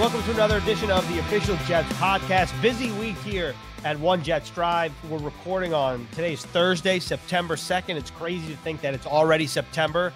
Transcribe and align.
Welcome 0.00 0.22
to 0.22 0.30
another 0.30 0.56
edition 0.56 0.90
of 0.90 1.06
the 1.12 1.18
official 1.18 1.56
Jets 1.66 1.92
podcast. 1.98 2.58
Busy 2.62 2.90
week 2.92 3.18
here 3.18 3.54
at 3.84 4.00
One 4.00 4.22
Jets 4.22 4.48
Drive. 4.48 4.94
We're 5.10 5.18
recording 5.18 5.74
on 5.74 6.08
today's 6.12 6.42
Thursday, 6.42 6.98
September 6.98 7.54
2nd. 7.54 7.96
It's 7.96 8.10
crazy 8.10 8.50
to 8.50 8.56
think 8.60 8.80
that 8.80 8.94
it's 8.94 9.04
already 9.04 9.46
September. 9.46 10.14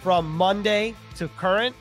From 0.00 0.34
Monday 0.34 0.94
to 1.16 1.28
current 1.28 1.76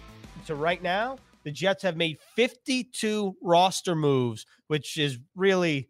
to 0.48 0.56
right 0.56 0.84
now, 0.84 1.18
the 1.46 1.52
Jets 1.52 1.82
have 1.84 1.96
made 1.96 2.18
52 2.36 3.38
roster 3.42 3.96
moves, 3.96 4.46
which 4.68 4.98
is 4.98 5.18
really 5.34 5.88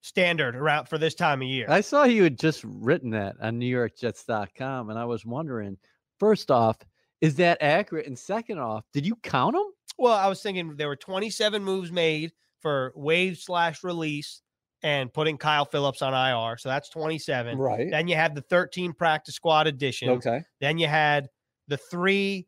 standard 0.00 0.56
around 0.56 0.88
for 0.88 0.98
this 0.98 1.14
time 1.14 1.40
of 1.40 1.46
year. 1.46 1.66
I 1.68 1.82
saw 1.82 2.02
you 2.02 2.24
had 2.24 2.36
just 2.36 2.64
written 2.64 3.10
that 3.10 3.36
on 3.40 3.60
NewYorkJets.com, 3.60 4.90
and 4.90 4.98
I 4.98 5.04
was 5.04 5.24
wondering, 5.24 5.76
first 6.18 6.50
off, 6.50 6.78
is 7.20 7.36
that 7.36 7.58
accurate? 7.60 8.08
And 8.08 8.18
second 8.18 8.58
off, 8.58 8.84
did 8.92 9.06
you 9.06 9.14
count 9.22 9.54
them? 9.54 9.70
Well, 9.98 10.14
I 10.14 10.28
was 10.28 10.42
thinking 10.42 10.76
there 10.76 10.88
were 10.88 10.96
27 10.96 11.64
moves 11.64 11.90
made 11.90 12.32
for 12.60 12.92
waive 12.94 13.38
slash 13.38 13.82
release 13.82 14.42
and 14.82 15.12
putting 15.12 15.38
Kyle 15.38 15.64
Phillips 15.64 16.02
on 16.02 16.12
IR. 16.12 16.58
So 16.58 16.68
that's 16.68 16.88
27. 16.90 17.58
Right. 17.58 17.90
Then 17.90 18.08
you 18.08 18.14
had 18.14 18.34
the 18.34 18.42
13 18.42 18.92
practice 18.92 19.34
squad 19.34 19.66
addition. 19.66 20.10
Okay. 20.10 20.42
Then 20.60 20.78
you 20.78 20.86
had 20.86 21.28
the 21.68 21.76
three 21.76 22.46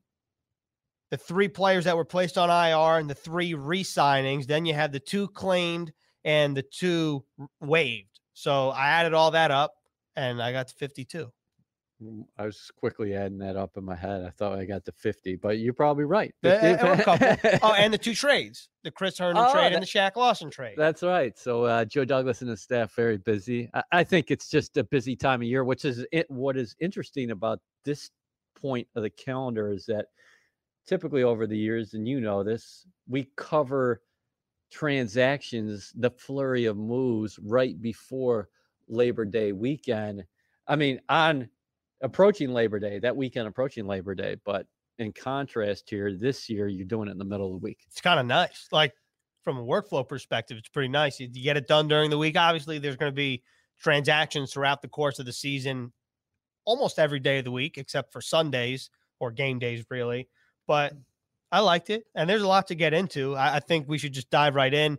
the 1.11 1.16
three 1.16 1.48
players 1.48 1.87
that 1.87 1.97
were 1.97 2.05
placed 2.05 2.37
on 2.37 2.51
IR 2.51 2.98
and 3.01 3.09
the 3.09 3.15
three 3.15 3.55
re-signings. 3.55 4.47
Then 4.47 4.67
you 4.67 4.75
had 4.75 4.92
the 4.92 5.01
two 5.01 5.28
claimed 5.28 5.91
and 6.23 6.55
the 6.55 6.62
two 6.62 7.25
waived. 7.62 8.20
So 8.34 8.69
I 8.69 8.89
added 8.89 9.15
all 9.15 9.30
that 9.30 9.51
up 9.51 9.73
and 10.17 10.42
I 10.42 10.53
got 10.53 10.69
to 10.69 10.75
52. 10.75 11.33
Mm, 12.02 12.25
I 12.38 12.45
was 12.47 12.70
quickly 12.77 13.15
adding 13.15 13.38
that 13.38 13.57
up 13.57 13.77
in 13.77 13.84
my 13.84 13.97
head. 13.97 14.23
I 14.25 14.30
thought 14.30 14.59
I 14.59 14.65
got 14.65 14.84
to 14.84 14.93
50, 14.93 15.37
but 15.37 15.59
you're 15.59 15.73
probably 15.73 16.05
right. 16.05 16.33
Uh, 16.45 16.51
a 16.51 17.02
couple. 17.02 17.37
oh, 17.62 17.73
and 17.77 17.93
the 17.93 17.98
two 17.98 18.15
trades, 18.15 18.69
the 18.84 18.91
Chris 18.91 19.19
Herndon 19.19 19.45
Oh, 19.48 19.52
trade 19.52 19.65
that- 19.65 19.73
and 19.75 19.83
the 19.83 19.87
Shaq 19.87 20.15
Lawson 20.16 20.48
trade. 20.51 20.75
That's 20.77 21.03
right. 21.03 21.37
So 21.37 21.64
uh, 21.64 21.84
Joe 21.84 22.05
Douglas 22.05 22.41
and 22.41 22.50
his 22.50 22.62
staff 22.62 22.95
very 22.95 23.19
busy. 23.19 23.69
I, 23.75 23.83
I 23.92 24.05
think 24.05 24.31
it's 24.31 24.48
just 24.48 24.77
a 24.77 24.84
busy 24.84 25.17
time 25.17 25.41
of 25.42 25.48
year, 25.48 25.64
which 25.64 25.84
is 25.84 26.06
it, 26.12 26.31
what 26.31 26.56
is 26.56 26.77
interesting 26.81 27.33
about 27.33 27.58
this 27.84 28.11
point 28.55 28.86
of 28.95 29.03
the 29.03 29.11
calendar 29.11 29.73
is 29.73 29.84
that 29.86 30.06
typically 30.86 31.25
over 31.25 31.47
the 31.48 31.58
years, 31.58 31.95
and 31.95 32.06
you 32.06 32.20
know 32.20 32.45
this, 32.45 32.86
we 33.08 33.28
cover 33.36 34.03
transactions, 34.70 35.92
the 35.97 36.11
flurry 36.11 36.67
of 36.67 36.77
moves 36.77 37.39
right 37.42 37.80
before 37.80 38.48
Labor 38.89 39.25
Day 39.25 39.53
weekend. 39.53 40.25
I 40.67 40.77
mean, 40.77 41.01
on 41.08 41.48
approaching 42.01 42.53
Labor 42.53 42.79
Day, 42.79 42.99
that 42.99 43.17
weekend 43.17 43.49
approaching 43.49 43.87
Labor 43.87 44.15
Day, 44.15 44.37
but 44.45 44.67
in 44.99 45.13
contrast 45.13 45.89
here, 45.89 46.15
this 46.15 46.49
year 46.49 46.69
you're 46.69 46.87
doing 46.87 47.09
it 47.09 47.13
in 47.13 47.19
the 47.19 47.25
middle 47.25 47.47
of 47.47 47.61
the 47.61 47.65
week. 47.65 47.81
it's 47.87 48.01
kind 48.01 48.19
of 48.19 48.27
nice. 48.27 48.69
Like 48.73 48.93
from 49.45 49.59
a 49.59 49.65
workflow 49.65 50.07
perspective, 50.07 50.57
it's 50.59 50.69
pretty 50.69 50.89
nice. 50.89 51.21
You, 51.21 51.29
get 51.29 51.57
it 51.57 51.69
done 51.69 51.89
during 51.89 52.11
the 52.11 52.19
week. 52.19 52.37
Obviously, 52.37 52.79
there's 52.79 52.97
going 52.97 53.13
to 53.13 53.17
be 53.17 53.43
transactions 53.81 54.53
throughout 54.53 54.83
the 54.83 54.89
course 54.89 55.19
of 55.19 55.27
the 55.27 55.33
season, 55.33 55.93
almost 56.65 56.99
every 56.99 57.21
day 57.21 57.39
of 57.39 57.45
the 57.45 57.51
week, 57.51 57.79
except 57.79 58.13
for 58.13 58.21
Sundays 58.21 58.91
or 59.21 59.31
game 59.31 59.59
days, 59.59 59.85
really. 59.91 60.29
But 60.67 60.95
mm. 60.95 61.01
I 61.51 61.61
liked 61.61 61.91
it, 61.91 62.05
and 62.15 62.29
there's 62.29 62.43
a 62.43 62.49
lot 62.49 62.67
to 62.69 62.75
get 62.75 62.93
into. 62.93 63.35
I, 63.37 63.57
I 63.57 63.61
think 63.61 63.89
we 63.89 63.99
should 63.99 64.13
just 64.13 64.31
dive 64.31 64.55
right 64.55 64.75
in 64.75 64.99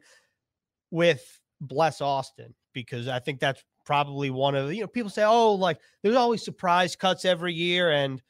with 0.90 1.40
Bless 1.62 2.02
Austin 2.02 2.56
because 2.74 3.08
I 3.08 3.20
think 3.20 3.40
that's 3.40 3.64
probably 3.90 4.30
one 4.30 4.54
of 4.54 4.72
you 4.72 4.82
know 4.82 4.88
people 4.88 5.10
say, 5.10 5.24
oh, 5.24 5.56
like 5.56 5.80
there's 6.04 6.16
always 6.16 6.46
surprise 6.46 6.96
cuts 6.96 7.26
every 7.26 7.56
year, 7.56 7.90
and 7.90 8.22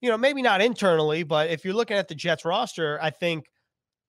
you 0.00 0.08
know 0.08 0.16
maybe 0.16 0.42
not 0.42 0.60
internally, 0.60 1.24
but 1.24 1.50
if 1.50 1.64
you're 1.64 1.74
looking 1.74 1.96
at 1.96 2.06
the 2.06 2.14
Jets 2.14 2.44
roster, 2.44 3.00
I 3.02 3.10
think 3.10 3.46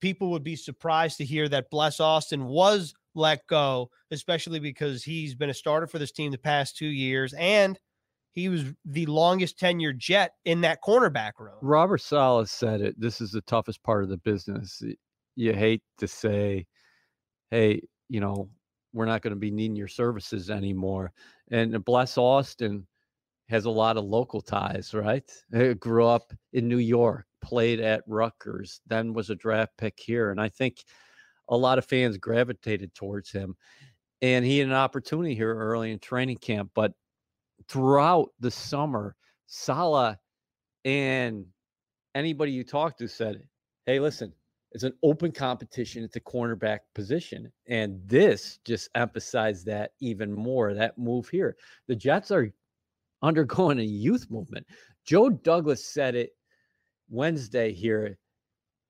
people 0.01 0.29
would 0.29 0.43
be 0.43 0.55
surprised 0.55 1.17
to 1.17 1.25
hear 1.25 1.49
that 1.49 1.71
Bless 1.71 1.99
Austin 1.99 2.45
was 2.45 2.93
let 3.15 3.39
go, 3.47 3.89
especially 4.11 4.59
because 4.59 5.03
he's 5.03 5.33
been 5.33 5.49
a 5.49 5.53
starter 5.53 5.87
for 5.87 5.97
this 5.97 6.11
team 6.11 6.31
the 6.31 6.37
past 6.37 6.77
two 6.77 6.85
years 6.85 7.33
and 7.33 7.79
he 8.33 8.47
was 8.47 8.65
the 8.85 9.07
longest 9.07 9.59
tenured 9.59 9.97
Jet 9.97 10.33
in 10.45 10.61
that 10.61 10.77
cornerback 10.85 11.31
room. 11.39 11.55
Robert 11.63 12.01
Saleh 12.01 12.47
said 12.47 12.81
it. 12.81 12.95
This 12.99 13.19
is 13.19 13.31
the 13.31 13.41
toughest 13.41 13.81
part 13.81 14.03
of 14.03 14.09
the 14.09 14.17
business. 14.17 14.79
You 15.35 15.53
hate 15.53 15.81
to 15.97 16.07
say, 16.07 16.67
hey, 17.49 17.81
you 18.09 18.19
know, 18.19 18.49
we're 18.93 19.05
not 19.05 19.21
going 19.21 19.33
to 19.33 19.39
be 19.39 19.51
needing 19.51 19.75
your 19.75 19.87
services 19.87 20.49
anymore. 20.49 21.11
And 21.51 21.75
uh, 21.75 21.79
Bless 21.79 22.17
Austin 22.17 22.87
has 23.47 23.65
a 23.65 23.69
lot 23.69 23.97
of 23.97 24.05
local 24.05 24.41
ties, 24.41 24.93
right? 24.93 25.29
He 25.53 25.73
grew 25.73 26.05
up 26.05 26.31
in 26.53 26.67
New 26.67 26.77
York, 26.77 27.25
played 27.41 27.79
at 27.79 28.03
Rutgers, 28.07 28.81
then 28.87 29.13
was 29.13 29.29
a 29.29 29.35
draft 29.35 29.71
pick 29.77 29.99
here. 29.99 30.31
And 30.31 30.39
I 30.39 30.49
think 30.49 30.83
a 31.49 31.57
lot 31.57 31.77
of 31.77 31.85
fans 31.85 32.17
gravitated 32.17 32.93
towards 32.93 33.31
him. 33.31 33.55
And 34.21 34.45
he 34.45 34.59
had 34.59 34.67
an 34.67 34.73
opportunity 34.73 35.33
here 35.33 35.55
early 35.55 35.91
in 35.91 35.99
training 35.99 36.37
camp. 36.37 36.71
But 36.75 36.93
throughout 37.67 38.29
the 38.39 38.51
summer, 38.51 39.15
Saleh 39.47 40.17
and 40.85 41.45
anybody 42.13 42.51
you 42.51 42.63
talk 42.63 42.97
to 42.97 43.07
said, 43.07 43.41
Hey, 43.85 43.99
listen, 43.99 44.33
it's 44.71 44.83
an 44.83 44.93
open 45.01 45.31
competition 45.31 46.03
at 46.03 46.11
the 46.11 46.19
cornerback 46.19 46.79
position. 46.93 47.51
And 47.67 47.99
this 48.05 48.59
just 48.65 48.89
emphasized 48.95 49.65
that 49.65 49.93
even 49.99 50.31
more. 50.31 50.73
That 50.73 50.97
move 50.97 51.27
here. 51.27 51.55
The 51.87 51.95
Jets 51.95 52.31
are 52.31 52.51
undergoing 53.21 53.79
a 53.79 53.83
youth 53.83 54.27
movement. 54.29 54.67
Joe 55.05 55.29
Douglas 55.29 55.85
said 55.85 56.15
it 56.15 56.31
Wednesday 57.09 57.73
here 57.73 58.17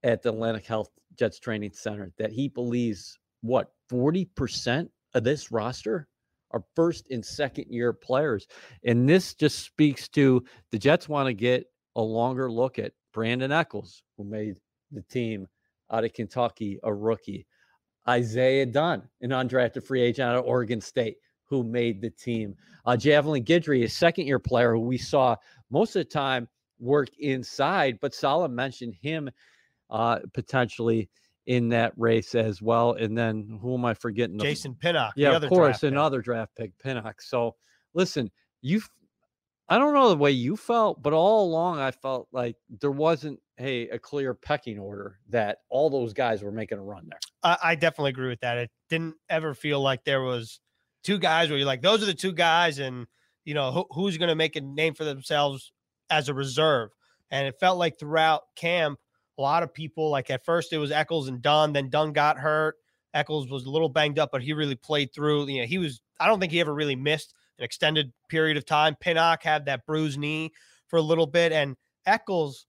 at 0.03 0.21
the 0.21 0.29
Atlantic 0.29 0.65
Health 0.65 0.89
Jets 1.17 1.39
Training 1.39 1.71
Center 1.73 2.11
that 2.17 2.31
he 2.31 2.49
believes 2.49 3.17
what 3.41 3.71
40% 3.91 4.89
of 5.13 5.23
this 5.23 5.51
roster 5.51 6.07
are 6.51 6.63
first 6.75 7.09
and 7.09 7.25
second 7.25 7.65
year 7.69 7.93
players. 7.93 8.47
And 8.83 9.07
this 9.07 9.33
just 9.33 9.59
speaks 9.59 10.09
to 10.09 10.43
the 10.71 10.79
Jets 10.79 11.07
want 11.07 11.27
to 11.27 11.33
get 11.33 11.65
a 11.95 12.01
longer 12.01 12.51
look 12.51 12.79
at 12.79 12.93
Brandon 13.13 13.51
Echols, 13.51 14.03
who 14.17 14.23
made 14.23 14.55
the 14.91 15.01
team 15.03 15.47
out 15.91 16.03
of 16.03 16.13
Kentucky, 16.13 16.79
a 16.83 16.93
rookie. 16.93 17.45
Isaiah 18.07 18.65
Dunn, 18.65 19.03
an 19.21 19.31
undrafted 19.31 19.83
free 19.83 20.01
agent 20.01 20.29
out 20.29 20.37
of 20.37 20.45
Oregon 20.45 20.81
State, 20.81 21.17
who 21.45 21.63
made 21.63 22.01
the 22.01 22.09
team. 22.09 22.55
Uh, 22.85 22.95
Javelin 22.95 23.43
Guidry, 23.43 23.83
a 23.83 23.89
second 23.89 24.25
year 24.25 24.39
player 24.39 24.73
who 24.73 24.79
we 24.79 24.97
saw 24.97 25.35
most 25.69 25.95
of 25.95 26.01
the 26.01 26.05
time 26.05 26.47
work 26.79 27.09
inside, 27.19 27.99
but 28.01 28.13
Saleh 28.13 28.51
mentioned 28.51 28.95
him 29.01 29.29
uh, 29.89 30.19
potentially 30.33 31.09
in 31.45 31.69
that 31.69 31.93
race 31.97 32.35
as 32.35 32.61
well. 32.61 32.93
And 32.93 33.17
then 33.17 33.59
who 33.61 33.73
am 33.73 33.85
I 33.85 33.93
forgetting? 33.93 34.39
Jason 34.39 34.75
Pinnock, 34.75 35.15
the 35.15 35.23
yeah, 35.23 35.35
of 35.35 35.47
course, 35.49 35.79
pick. 35.79 35.91
another 35.91 36.21
draft 36.21 36.55
pick, 36.55 36.77
Pinnock. 36.79 37.21
So 37.21 37.55
listen, 37.93 38.29
you, 38.61 38.81
I 39.69 39.77
don't 39.77 39.93
know 39.93 40.09
the 40.09 40.17
way 40.17 40.31
you 40.31 40.57
felt, 40.57 41.01
but 41.01 41.13
all 41.13 41.45
along 41.47 41.79
I 41.79 41.91
felt 41.91 42.27
like 42.31 42.55
there 42.81 42.91
wasn't 42.91 43.39
hey 43.57 43.87
a 43.89 43.99
clear 43.99 44.33
pecking 44.33 44.79
order 44.79 45.19
that 45.29 45.59
all 45.69 45.89
those 45.91 46.11
guys 46.13 46.41
were 46.41 46.51
making 46.51 46.79
a 46.79 46.81
run 46.81 47.07
there. 47.07 47.19
I, 47.43 47.57
I 47.71 47.75
definitely 47.75 48.09
agree 48.09 48.29
with 48.29 48.39
that. 48.39 48.57
It 48.57 48.71
didn't 48.89 49.15
ever 49.29 49.53
feel 49.53 49.79
like 49.79 50.03
there 50.05 50.23
was 50.23 50.59
two 51.03 51.19
guys 51.19 51.49
where 51.49 51.57
you're 51.57 51.67
like, 51.67 51.83
those 51.83 52.01
are 52.01 52.07
the 52.07 52.13
two 52.15 52.33
guys, 52.33 52.79
and 52.79 53.05
you 53.45 53.53
know 53.53 53.71
who, 53.71 53.85
who's 53.91 54.17
going 54.17 54.29
to 54.29 54.35
make 54.35 54.55
a 54.55 54.61
name 54.61 54.95
for 54.95 55.03
themselves 55.05 55.71
as 56.09 56.29
a 56.29 56.33
reserve. 56.33 56.89
And 57.29 57.47
it 57.47 57.59
felt 57.59 57.77
like 57.77 57.99
throughout 57.99 58.41
camp, 58.55 58.99
a 59.37 59.41
lot 59.41 59.61
of 59.61 59.71
people 59.71 60.09
like 60.09 60.31
at 60.31 60.43
first 60.43 60.73
it 60.73 60.79
was 60.79 60.91
Echols 60.91 61.27
and 61.27 61.43
Dunn, 61.43 61.73
then 61.73 61.89
Dunn 61.89 62.11
got 62.11 62.39
hurt. 62.39 62.75
Echols 63.13 63.49
was 63.49 63.65
a 63.65 63.69
little 63.69 63.89
banged 63.89 64.17
up, 64.17 64.29
but 64.31 64.41
he 64.41 64.53
really 64.53 64.75
played 64.75 65.13
through. 65.13 65.47
You 65.47 65.61
know, 65.61 65.67
he 65.67 65.77
was. 65.77 66.01
I 66.19 66.27
don't 66.27 66.39
think 66.39 66.51
he 66.51 66.59
ever 66.59 66.73
really 66.73 66.95
missed 66.95 67.33
an 67.59 67.65
extended 67.65 68.11
period 68.29 68.57
of 68.57 68.65
time. 68.65 68.95
Pinnock 68.99 69.43
had 69.43 69.65
that 69.65 69.85
bruised 69.85 70.17
knee 70.17 70.51
for 70.87 70.97
a 70.97 71.01
little 71.01 71.27
bit, 71.27 71.51
and 71.51 71.75
Echols, 72.05 72.65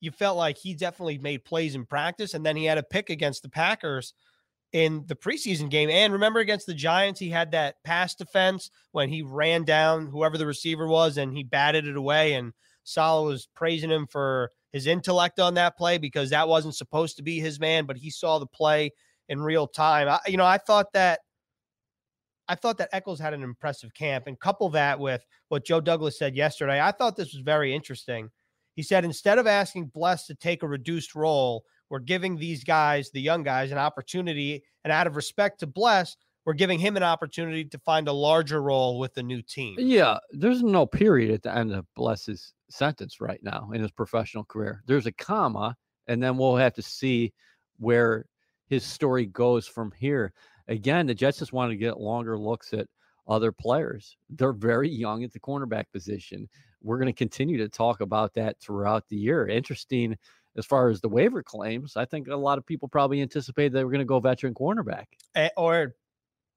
you 0.00 0.10
felt 0.10 0.36
like 0.36 0.58
he 0.58 0.74
definitely 0.74 1.18
made 1.18 1.44
plays 1.44 1.74
in 1.74 1.86
practice, 1.86 2.34
and 2.34 2.44
then 2.44 2.56
he 2.56 2.64
had 2.64 2.78
a 2.78 2.82
pick 2.82 3.08
against 3.08 3.42
the 3.42 3.48
Packers 3.48 4.12
in 4.72 5.04
the 5.06 5.14
preseason 5.14 5.70
game. 5.70 5.90
And 5.90 6.12
remember 6.12 6.40
against 6.40 6.66
the 6.66 6.74
Giants, 6.74 7.20
he 7.20 7.30
had 7.30 7.50
that 7.52 7.76
pass 7.84 8.14
defense 8.14 8.70
when 8.92 9.08
he 9.08 9.22
ran 9.22 9.64
down 9.64 10.06
whoever 10.06 10.38
the 10.38 10.46
receiver 10.46 10.86
was 10.86 11.18
and 11.18 11.32
he 11.36 11.42
batted 11.42 11.86
it 11.86 11.96
away. 11.96 12.34
And 12.34 12.52
Saleh 12.84 13.26
was 13.26 13.48
praising 13.54 13.90
him 13.90 14.06
for 14.06 14.50
his 14.72 14.86
intellect 14.86 15.38
on 15.38 15.54
that 15.54 15.76
play 15.76 15.98
because 15.98 16.30
that 16.30 16.48
wasn't 16.48 16.74
supposed 16.74 17.16
to 17.18 17.22
be 17.22 17.38
his 17.38 17.60
man, 17.60 17.84
but 17.84 17.98
he 17.98 18.10
saw 18.10 18.38
the 18.38 18.46
play 18.46 18.90
in 19.28 19.40
real 19.40 19.66
time. 19.66 20.08
I, 20.08 20.18
you 20.26 20.38
know, 20.38 20.46
I 20.46 20.58
thought 20.58 20.92
that 20.94 21.20
I 22.52 22.54
thought 22.54 22.76
that 22.78 22.90
Echols 22.92 23.18
had 23.18 23.32
an 23.32 23.42
impressive 23.42 23.94
camp 23.94 24.26
and 24.26 24.38
couple 24.38 24.68
that 24.70 25.00
with 25.00 25.24
what 25.48 25.64
Joe 25.64 25.80
Douglas 25.80 26.18
said 26.18 26.36
yesterday. 26.36 26.82
I 26.82 26.92
thought 26.92 27.16
this 27.16 27.32
was 27.32 27.40
very 27.40 27.74
interesting. 27.74 28.28
He 28.74 28.82
said 28.82 29.06
instead 29.06 29.38
of 29.38 29.46
asking 29.46 29.86
Bless 29.86 30.26
to 30.26 30.34
take 30.34 30.62
a 30.62 30.68
reduced 30.68 31.14
role, 31.14 31.64
we're 31.88 31.98
giving 31.98 32.36
these 32.36 32.62
guys, 32.62 33.10
the 33.10 33.22
young 33.22 33.42
guys, 33.42 33.72
an 33.72 33.78
opportunity. 33.78 34.64
And 34.84 34.92
out 34.92 35.06
of 35.06 35.16
respect 35.16 35.60
to 35.60 35.66
Bless, 35.66 36.14
we're 36.44 36.52
giving 36.52 36.78
him 36.78 36.98
an 36.98 37.02
opportunity 37.02 37.64
to 37.64 37.78
find 37.78 38.06
a 38.06 38.12
larger 38.12 38.60
role 38.60 38.98
with 38.98 39.14
the 39.14 39.22
new 39.22 39.40
team. 39.40 39.76
Yeah, 39.78 40.18
there's 40.32 40.62
no 40.62 40.84
period 40.84 41.30
at 41.30 41.42
the 41.42 41.56
end 41.56 41.72
of 41.72 41.86
Bless's 41.96 42.52
sentence 42.68 43.18
right 43.18 43.40
now 43.42 43.70
in 43.72 43.80
his 43.80 43.92
professional 43.92 44.44
career. 44.44 44.82
There's 44.86 45.06
a 45.06 45.12
comma, 45.12 45.74
and 46.06 46.22
then 46.22 46.36
we'll 46.36 46.56
have 46.56 46.74
to 46.74 46.82
see 46.82 47.32
where 47.78 48.26
his 48.66 48.84
story 48.84 49.26
goes 49.26 49.66
from 49.66 49.92
here. 49.98 50.32
Again, 50.68 51.06
the 51.06 51.14
Jets 51.14 51.38
just 51.38 51.52
wanted 51.52 51.70
to 51.70 51.76
get 51.78 52.00
longer 52.00 52.38
looks 52.38 52.72
at 52.72 52.86
other 53.28 53.52
players. 53.52 54.16
They're 54.30 54.52
very 54.52 54.88
young 54.88 55.24
at 55.24 55.32
the 55.32 55.40
cornerback 55.40 55.84
position. 55.92 56.48
We're 56.82 56.98
going 56.98 57.06
to 57.06 57.12
continue 57.12 57.58
to 57.58 57.68
talk 57.68 58.00
about 58.00 58.34
that 58.34 58.58
throughout 58.60 59.08
the 59.08 59.16
year. 59.16 59.46
Interesting 59.46 60.16
as 60.56 60.66
far 60.66 60.88
as 60.90 61.00
the 61.00 61.08
waiver 61.08 61.42
claims. 61.42 61.96
I 61.96 62.04
think 62.04 62.28
a 62.28 62.36
lot 62.36 62.58
of 62.58 62.66
people 62.66 62.88
probably 62.88 63.20
anticipated 63.22 63.72
they 63.72 63.84
were 63.84 63.90
going 63.90 64.00
to 64.00 64.04
go 64.04 64.18
veteran 64.20 64.54
cornerback. 64.54 65.04
Eh, 65.34 65.48
or, 65.56 65.94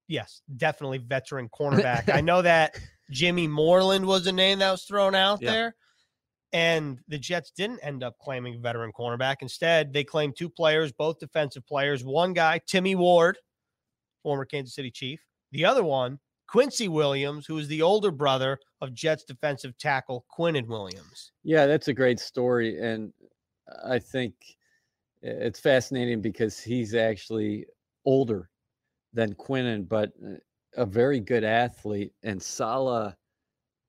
yes, 0.08 0.42
definitely 0.58 0.98
veteran 0.98 1.50
cornerback. 1.50 2.14
I 2.14 2.22
know 2.22 2.42
that 2.42 2.78
Jimmy 3.12 3.48
Moreland 3.48 4.06
was 4.06 4.26
a 4.28 4.32
name 4.32 4.60
that 4.60 4.72
was 4.72 4.84
thrown 4.84 5.14
out 5.16 5.42
Yeah. 5.42 5.52
there. 5.52 5.76
And 6.54 7.00
the 7.10 7.18
Jets 7.20 7.52
didn't 7.52 7.80
end 7.84 8.02
up 8.04 8.18
claiming 8.20 8.56
a 8.56 8.60
veteran 8.60 8.92
cornerback. 8.98 9.38
Instead, 9.42 9.92
they 9.94 10.04
claimed 10.06 10.36
two 10.38 10.50
players, 10.50 10.92
both 10.94 11.20
defensive 11.20 11.68
players. 11.68 12.04
One 12.04 12.34
guy, 12.34 12.62
Timmy 12.66 12.96
Ward, 12.96 13.38
former 14.26 14.44
Kansas 14.44 14.74
City 14.74 14.90
Chief. 14.90 15.24
The 15.52 15.64
other 15.64 15.84
one, 15.84 16.18
Quincy 16.48 16.88
Williams, 16.88 17.46
who 17.46 17.60
is 17.60 17.68
the 17.68 17.84
older 17.84 18.10
brother 18.10 18.58
of 18.82 18.92
Jets 18.92 19.24
defensive 19.24 19.78
tackle 19.78 20.26
Quinnen 20.36 20.66
Williams. 20.66 21.32
Yeah, 21.44 21.68
that's 21.68 21.90
a 21.90 21.94
great 21.94 22.20
story. 22.20 22.82
And 22.82 23.14
I 23.86 24.00
think 24.00 24.34
it's 25.22 25.60
fascinating 25.60 26.22
because 26.22 26.60
he's 26.60 26.96
actually 26.96 27.68
older 28.04 28.50
than 29.14 29.36
Quinnen, 29.36 29.88
but 29.88 30.12
uh, 30.28 30.38
a 30.76 30.88
very 30.88 31.20
good 31.20 31.44
athlete. 31.44 32.12
And 32.24 32.42
Saleh 32.42 33.14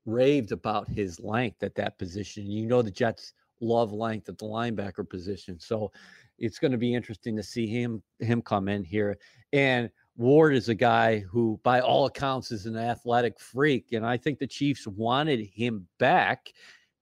raved 0.05 0.51
about 0.51 0.87
his 0.87 1.19
length 1.19 1.63
at 1.63 1.73
that 1.75 1.97
position. 1.97 2.45
You 2.45 2.67
know, 2.67 2.83
the 2.83 2.91
Jets 2.91 3.33
love 3.59 3.91
length 3.91 4.29
at 4.29 4.37
the 4.37 4.45
linebacker 4.45 5.09
position. 5.09 5.59
So 5.59 5.91
it's 6.37 6.59
going 6.59 6.73
to 6.73 6.77
be 6.77 6.93
interesting 6.93 7.35
to 7.35 7.43
see 7.43 7.65
him 7.65 8.03
him 8.19 8.43
come 8.43 8.67
in 8.67 8.83
here. 8.83 9.17
And 9.51 9.89
Ward 10.17 10.55
is 10.55 10.67
a 10.69 10.75
guy 10.75 11.19
who, 11.19 11.59
by 11.63 11.79
all 11.79 12.05
accounts, 12.07 12.51
is 12.51 12.65
an 12.65 12.75
athletic 12.75 13.39
freak. 13.39 13.93
And 13.93 14.05
I 14.05 14.17
think 14.17 14.39
the 14.39 14.47
Chiefs 14.47 14.87
wanted 14.87 15.39
him 15.41 15.87
back 15.99 16.51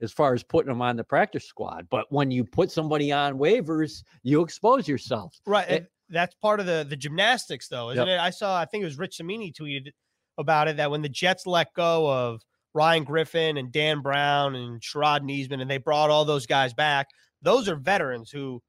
as 0.01 0.11
far 0.11 0.33
as 0.33 0.43
putting 0.43 0.71
him 0.71 0.81
on 0.81 0.97
the 0.97 1.03
practice 1.03 1.45
squad. 1.45 1.87
But 1.89 2.11
when 2.11 2.29
you 2.29 2.43
put 2.43 2.69
somebody 2.71 3.11
on 3.11 3.37
waivers, 3.37 4.03
you 4.23 4.41
expose 4.41 4.87
yourself. 4.87 5.39
Right. 5.45 5.65
Eh 5.69 5.75
and 5.77 5.87
that's 6.09 6.35
part 6.35 6.59
of 6.59 6.65
the 6.65 6.85
the 6.87 6.95
gymnastics, 6.95 7.67
though, 7.67 7.89
isn't 7.91 8.05
Yep. 8.05 8.19
it? 8.19 8.21
I 8.21 8.29
saw, 8.29 8.59
I 8.59 8.65
think 8.65 8.81
it 8.83 8.85
was 8.85 8.97
Rich 8.99 9.17
Cimini 9.17 9.51
tweeted 9.51 9.91
about 10.37 10.67
it 10.67 10.77
that 10.77 10.91
when 10.91 11.01
the 11.01 11.09
Jets 11.09 11.47
let 11.47 11.73
go 11.73 12.11
of 12.11 12.41
Ryan 12.73 13.05
Griffin 13.05 13.57
and 13.57 13.71
Dan 13.71 14.01
Brown 14.01 14.55
and 14.55 14.81
Sherrod 14.81 15.21
Neasman, 15.21 15.61
and 15.61 15.71
they 15.71 15.77
brought 15.77 16.09
all 16.09 16.25
those 16.25 16.45
guys 16.45 16.73
back, 16.73 17.07
those 17.41 17.69
are 17.69 17.75
veterans 17.75 18.29
who 18.29 18.61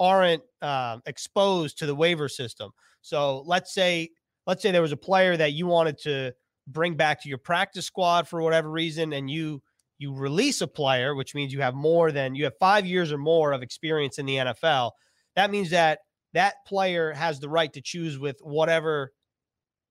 aren't 0.00 0.42
um, 0.60 1.00
exposed 1.06 1.78
to 1.78 1.86
the 1.86 1.94
waiver 1.94 2.28
system. 2.28 2.72
So 3.02 3.42
let's 3.46 3.74
say, 3.74 4.10
let's 4.46 4.62
say 4.62 4.70
there 4.70 4.82
was 4.82 4.92
a 4.92 4.96
player 4.96 5.36
that 5.36 5.52
you 5.52 5.66
wanted 5.66 5.98
to 6.02 6.32
bring 6.66 6.94
back 6.94 7.22
to 7.22 7.28
your 7.28 7.38
practice 7.38 7.86
squad 7.86 8.28
for 8.28 8.40
whatever 8.40 8.70
reason, 8.70 9.12
and 9.12 9.30
you 9.30 9.62
you 9.98 10.14
release 10.14 10.60
a 10.60 10.66
player, 10.66 11.14
which 11.14 11.34
means 11.34 11.52
you 11.52 11.60
have 11.60 11.74
more 11.74 12.10
than 12.10 12.34
you 12.34 12.44
have 12.44 12.54
five 12.58 12.86
years 12.86 13.12
or 13.12 13.18
more 13.18 13.52
of 13.52 13.62
experience 13.62 14.18
in 14.18 14.26
the 14.26 14.36
NFL. 14.36 14.92
That 15.36 15.50
means 15.50 15.70
that 15.70 16.00
that 16.32 16.54
player 16.66 17.12
has 17.12 17.40
the 17.40 17.48
right 17.48 17.72
to 17.72 17.80
choose 17.80 18.18
with 18.18 18.38
whatever 18.40 19.12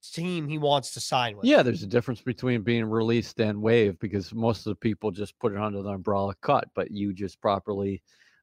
team 0.01 0.47
he 0.47 0.57
wants 0.57 0.91
to 0.93 0.99
sign 0.99 1.37
with. 1.37 1.45
Yeah, 1.45 1.63
there's 1.63 1.83
a 1.83 1.87
difference 1.87 2.21
between 2.21 2.61
being 2.61 2.85
released 2.85 3.39
and 3.39 3.61
waived 3.61 3.99
because 3.99 4.33
most 4.33 4.65
of 4.65 4.71
the 4.71 4.75
people 4.75 5.11
just 5.11 5.37
put 5.39 5.53
it 5.53 5.59
under 5.59 5.81
the 5.81 5.89
umbrella 5.89 6.33
cut, 6.41 6.65
but 6.75 6.91
you 6.91 7.13
just 7.13 7.39
properly 7.39 8.01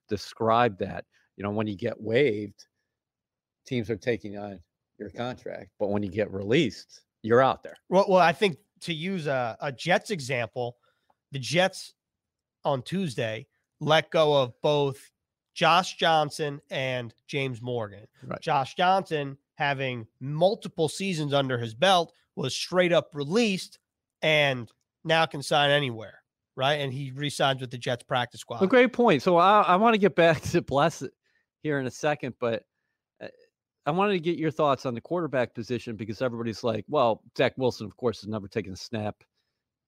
described 0.08 0.78
that. 0.78 1.04
You 1.36 1.44
know, 1.44 1.50
when 1.50 1.66
you 1.66 1.76
get 1.76 2.00
waived, 2.00 2.66
teams 3.68 3.90
are 3.90 3.96
taking 3.96 4.38
on 4.38 4.58
your 4.98 5.10
contract, 5.10 5.70
but 5.78 5.88
when 5.88 6.02
you 6.02 6.10
get 6.10 6.32
released, 6.32 7.02
you're 7.22 7.42
out 7.42 7.62
there. 7.62 7.76
Well, 7.88 8.06
well 8.08 8.20
I 8.20 8.32
think 8.32 8.56
to 8.80 8.94
use 8.94 9.26
a, 9.26 9.56
a 9.60 9.70
Jets 9.70 10.10
example, 10.10 10.76
the 11.32 11.38
Jets 11.38 11.94
on 12.64 12.82
Tuesday 12.82 13.46
let 13.80 14.10
go 14.10 14.40
of 14.42 14.52
both 14.62 15.10
Josh 15.54 15.96
Johnson 15.96 16.60
and 16.70 17.14
James 17.26 17.62
Morgan. 17.62 18.06
Right. 18.24 18.40
Josh 18.40 18.74
Johnson, 18.74 19.36
having 19.56 20.06
multiple 20.20 20.88
seasons 20.88 21.32
under 21.32 21.58
his 21.58 21.74
belt, 21.74 22.12
was 22.36 22.54
straight 22.54 22.92
up 22.92 23.10
released 23.12 23.78
and 24.22 24.70
now 25.04 25.26
can 25.26 25.42
sign 25.42 25.70
anywhere. 25.70 26.22
Right. 26.56 26.74
And 26.74 26.92
he 26.92 27.12
resigns 27.12 27.60
with 27.60 27.70
the 27.70 27.78
Jets 27.78 28.02
practice 28.02 28.40
squad. 28.40 28.62
A 28.62 28.66
great 28.66 28.92
point. 28.92 29.22
So 29.22 29.36
I, 29.36 29.62
I 29.62 29.76
want 29.76 29.94
to 29.94 29.98
get 29.98 30.16
back 30.16 30.40
to 30.50 30.62
Bless 30.62 31.04
here 31.62 31.78
in 31.78 31.86
a 31.86 31.90
second, 31.90 32.34
but 32.40 32.64
I 33.88 33.90
wanted 33.90 34.12
to 34.12 34.18
get 34.18 34.38
your 34.38 34.50
thoughts 34.50 34.84
on 34.84 34.92
the 34.92 35.00
quarterback 35.00 35.54
position 35.54 35.96
because 35.96 36.20
everybody's 36.20 36.62
like, 36.62 36.84
well, 36.88 37.22
Zach 37.38 37.54
Wilson, 37.56 37.86
of 37.86 37.96
course, 37.96 38.20
has 38.20 38.28
never 38.28 38.46
taken 38.46 38.74
a 38.74 38.76
snap 38.76 39.16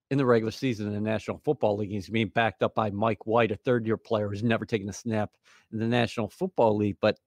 in 0.09 0.17
the 0.17 0.25
regular 0.25 0.49
season 0.49 0.87
in 0.87 0.93
the 0.93 0.99
National 0.99 1.37
Football 1.37 1.77
League. 1.77 1.91
He's 1.91 2.09
being 2.09 2.29
backed 2.29 2.63
up 2.63 2.73
by 2.73 2.89
Mike 2.89 3.27
White, 3.27 3.51
a 3.51 3.57
third 3.57 3.85
year 3.85 3.97
player 3.97 4.27
who's 4.27 4.41
never 4.41 4.65
taken 4.65 4.89
a 4.89 4.93
snap 4.93 5.29
in 5.71 5.77
the 5.77 5.85
National 5.85 6.27
Football 6.29 6.77
League. 6.77 6.97
But 6.99 7.19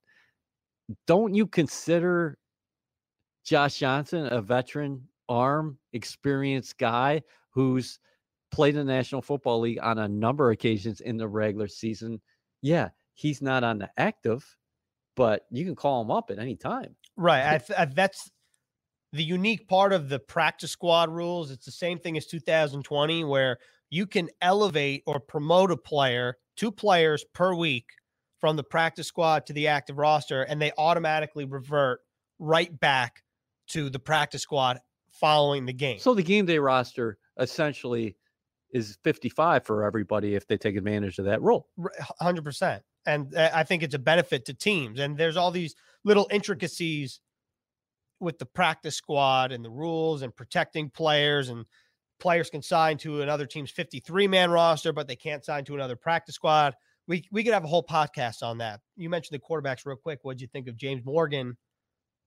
don't 1.07 1.33
you 1.33 1.47
consider 1.47 2.39
Josh 3.45 3.79
Johnson 3.79 4.27
a 4.33 4.43
veteran 4.43 5.07
arm, 5.29 5.79
experienced 5.93 6.77
guy 6.77 7.23
who's 7.51 8.01
played 8.51 8.75
in 8.75 8.85
the 8.85 8.93
National 8.93 9.23
Football 9.23 9.61
League 9.61 9.79
on 9.81 9.99
a 9.99 10.09
number 10.09 10.51
of 10.51 10.55
occasions 10.55 11.01
in 11.01 11.19
the 11.19 11.29
regular 11.29 11.69
season? 11.69 12.21
Yeah, 12.63 12.89
he's 13.13 13.41
not 13.41 13.63
on 13.63 13.79
the 13.79 13.91
active, 13.97 14.45
but 15.17 15.47
you 15.51 15.65
can 15.65 15.75
call 15.75 16.03
him 16.03 16.11
up 16.11 16.31
at 16.31 16.39
any 16.39 16.57
time. 16.57 16.97
Right. 17.17 17.55
I 17.55 17.59
th- 17.59 17.79
I, 17.79 17.85
that's 17.87 18.31
the 19.13 19.23
unique 19.23 19.69
part 19.69 19.93
of 19.93 20.09
the 20.09 20.19
practice 20.19 20.73
squad 20.73 21.11
rules. 21.11 21.51
It's 21.51 21.65
the 21.65 21.73
same 21.73 21.99
thing 21.99 22.17
as 22.17 22.27
2020, 22.27 23.25
where 23.25 23.59
you 23.91 24.07
can 24.07 24.29
elevate 24.41 25.03
or 25.07 25.21
promote 25.21 25.71
a 25.71 25.77
player, 25.77 26.37
two 26.57 26.73
players 26.73 27.25
per 27.33 27.55
week 27.55 27.87
from 28.41 28.57
the 28.57 28.65
practice 28.65 29.07
squad 29.07 29.47
to 29.47 29.53
the 29.53 29.69
active 29.69 29.99
roster, 29.99 30.43
and 30.43 30.61
they 30.61 30.73
automatically 30.77 31.45
revert 31.45 32.01
right 32.39 32.79
back 32.81 33.23
to 33.69 33.89
the 33.89 33.99
practice 33.99 34.43
squad 34.43 34.81
following 35.13 35.65
the 35.65 35.73
game. 35.73 35.99
So 35.99 36.15
the 36.15 36.23
game 36.23 36.45
day 36.45 36.59
roster 36.59 37.19
essentially 37.39 38.17
is 38.71 38.99
55 39.05 39.65
for 39.65 39.85
everybody 39.85 40.35
if 40.35 40.47
they 40.47 40.59
take 40.59 40.77
advantage 40.77 41.19
of 41.19 41.27
that 41.27 41.41
rule. 41.41 41.69
100%. 42.21 42.81
And 43.07 43.35
uh, 43.35 43.51
I 43.53 43.65
think 43.65 43.83
it's 43.83 43.95
a 43.95 43.99
benefit 43.99 44.47
to 44.47 44.55
teams. 44.55 44.99
And 44.99 45.17
there's 45.17 45.37
all 45.37 45.51
these 45.51 45.75
little 46.05 46.27
intricacies 46.31 47.21
with 48.21 48.39
the 48.39 48.47
practice 48.47 48.97
squad 48.97 49.53
and 49.53 49.65
the 49.65 49.71
rules 49.71 50.23
and 50.23 50.35
protecting 50.35 50.91
players 50.91 51.49
and 51.49 51.67
players 52.21 52.49
can 52.49 52.63
sign 52.63 52.97
to 52.99 53.23
another 53.23 53.47
team's 53.47 53.71
53 53.71 54.29
man 54.29 54.51
roster, 54.51 54.93
but 54.93 55.09
they 55.09 55.17
can't 55.17 55.45
sign 55.45 55.65
to 55.65 55.75
another 55.75 55.97
practice 55.97 56.35
squad. 56.35 56.75
We, 57.07 57.27
we 57.31 57.45
could 57.45 57.53
have 57.53 57.65
a 57.65 57.69
whole 57.69 57.85
podcast 57.85 58.43
on 58.43 58.59
that. 58.59 58.81
You 58.97 59.11
mentioned 59.11 59.39
the 59.39 59.45
quarterbacks 59.47 59.85
real 59.85 59.97
quick. 59.97 60.21
What'd 60.23 60.41
you 60.41 60.47
think 60.47 60.69
of 60.69 60.77
James 60.77 61.05
Morgan 61.05 61.57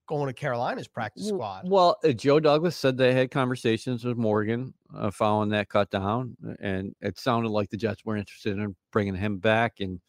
going 0.08 0.28
to 0.28 0.34
Carolina's 0.34 0.88
practice 0.88 1.28
squad? 1.28 1.64
Well, 1.68 1.98
uh, 2.04 2.12
Joe 2.12 2.40
Douglas 2.40 2.76
said 2.76 2.98
they 2.98 3.14
had 3.14 3.32
conversations 3.32 4.06
with 4.06 4.18
Morgan 4.18 4.74
uh, 4.96 5.10
following 5.10 5.50
that 5.50 5.70
cut 5.70 5.90
down, 5.90 6.38
and 6.60 6.94
it 7.02 7.20
sounded 7.20 7.50
like 7.50 7.70
the 7.70 7.78
Jets 7.78 8.06
were 8.06 8.18
interested 8.18 8.58
in 8.58 8.76
bringing 8.92 9.16
him 9.16 9.38
back, 9.38 9.76
and 9.80 10.00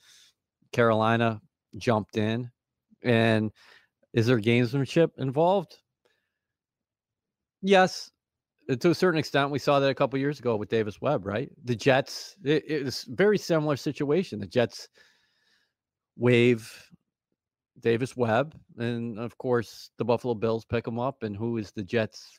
Carolina 0.72 1.40
jumped 1.76 2.16
in. 2.16 2.50
And 3.02 3.50
is 4.12 4.26
there 4.26 4.40
gamesmanship 4.40 5.10
involved? 5.18 5.76
Yes, 7.62 8.10
uh, 8.70 8.76
to 8.76 8.90
a 8.90 8.94
certain 8.94 9.18
extent. 9.18 9.50
We 9.50 9.58
saw 9.58 9.80
that 9.80 9.90
a 9.90 9.94
couple 9.94 10.18
years 10.18 10.38
ago 10.38 10.56
with 10.56 10.68
Davis 10.68 11.00
Webb, 11.00 11.26
right? 11.26 11.50
The 11.64 11.76
Jets, 11.76 12.37
it, 12.44 12.64
it 12.66 12.84
was 12.84 13.04
very 13.08 13.38
similar 13.38 13.76
situation. 13.76 14.40
The 14.40 14.46
Jets 14.46 14.88
waive 16.16 16.70
Davis 17.80 18.16
Webb, 18.16 18.56
and 18.78 19.18
of 19.18 19.37
course 19.38 19.90
the 19.98 20.04
Buffalo 20.04 20.34
Bills 20.34 20.64
pick 20.64 20.87
him 20.87 20.98
up. 20.98 21.22
And 21.22 21.37
who 21.37 21.58
is 21.58 21.72
the 21.72 21.82
Jets' 21.82 22.38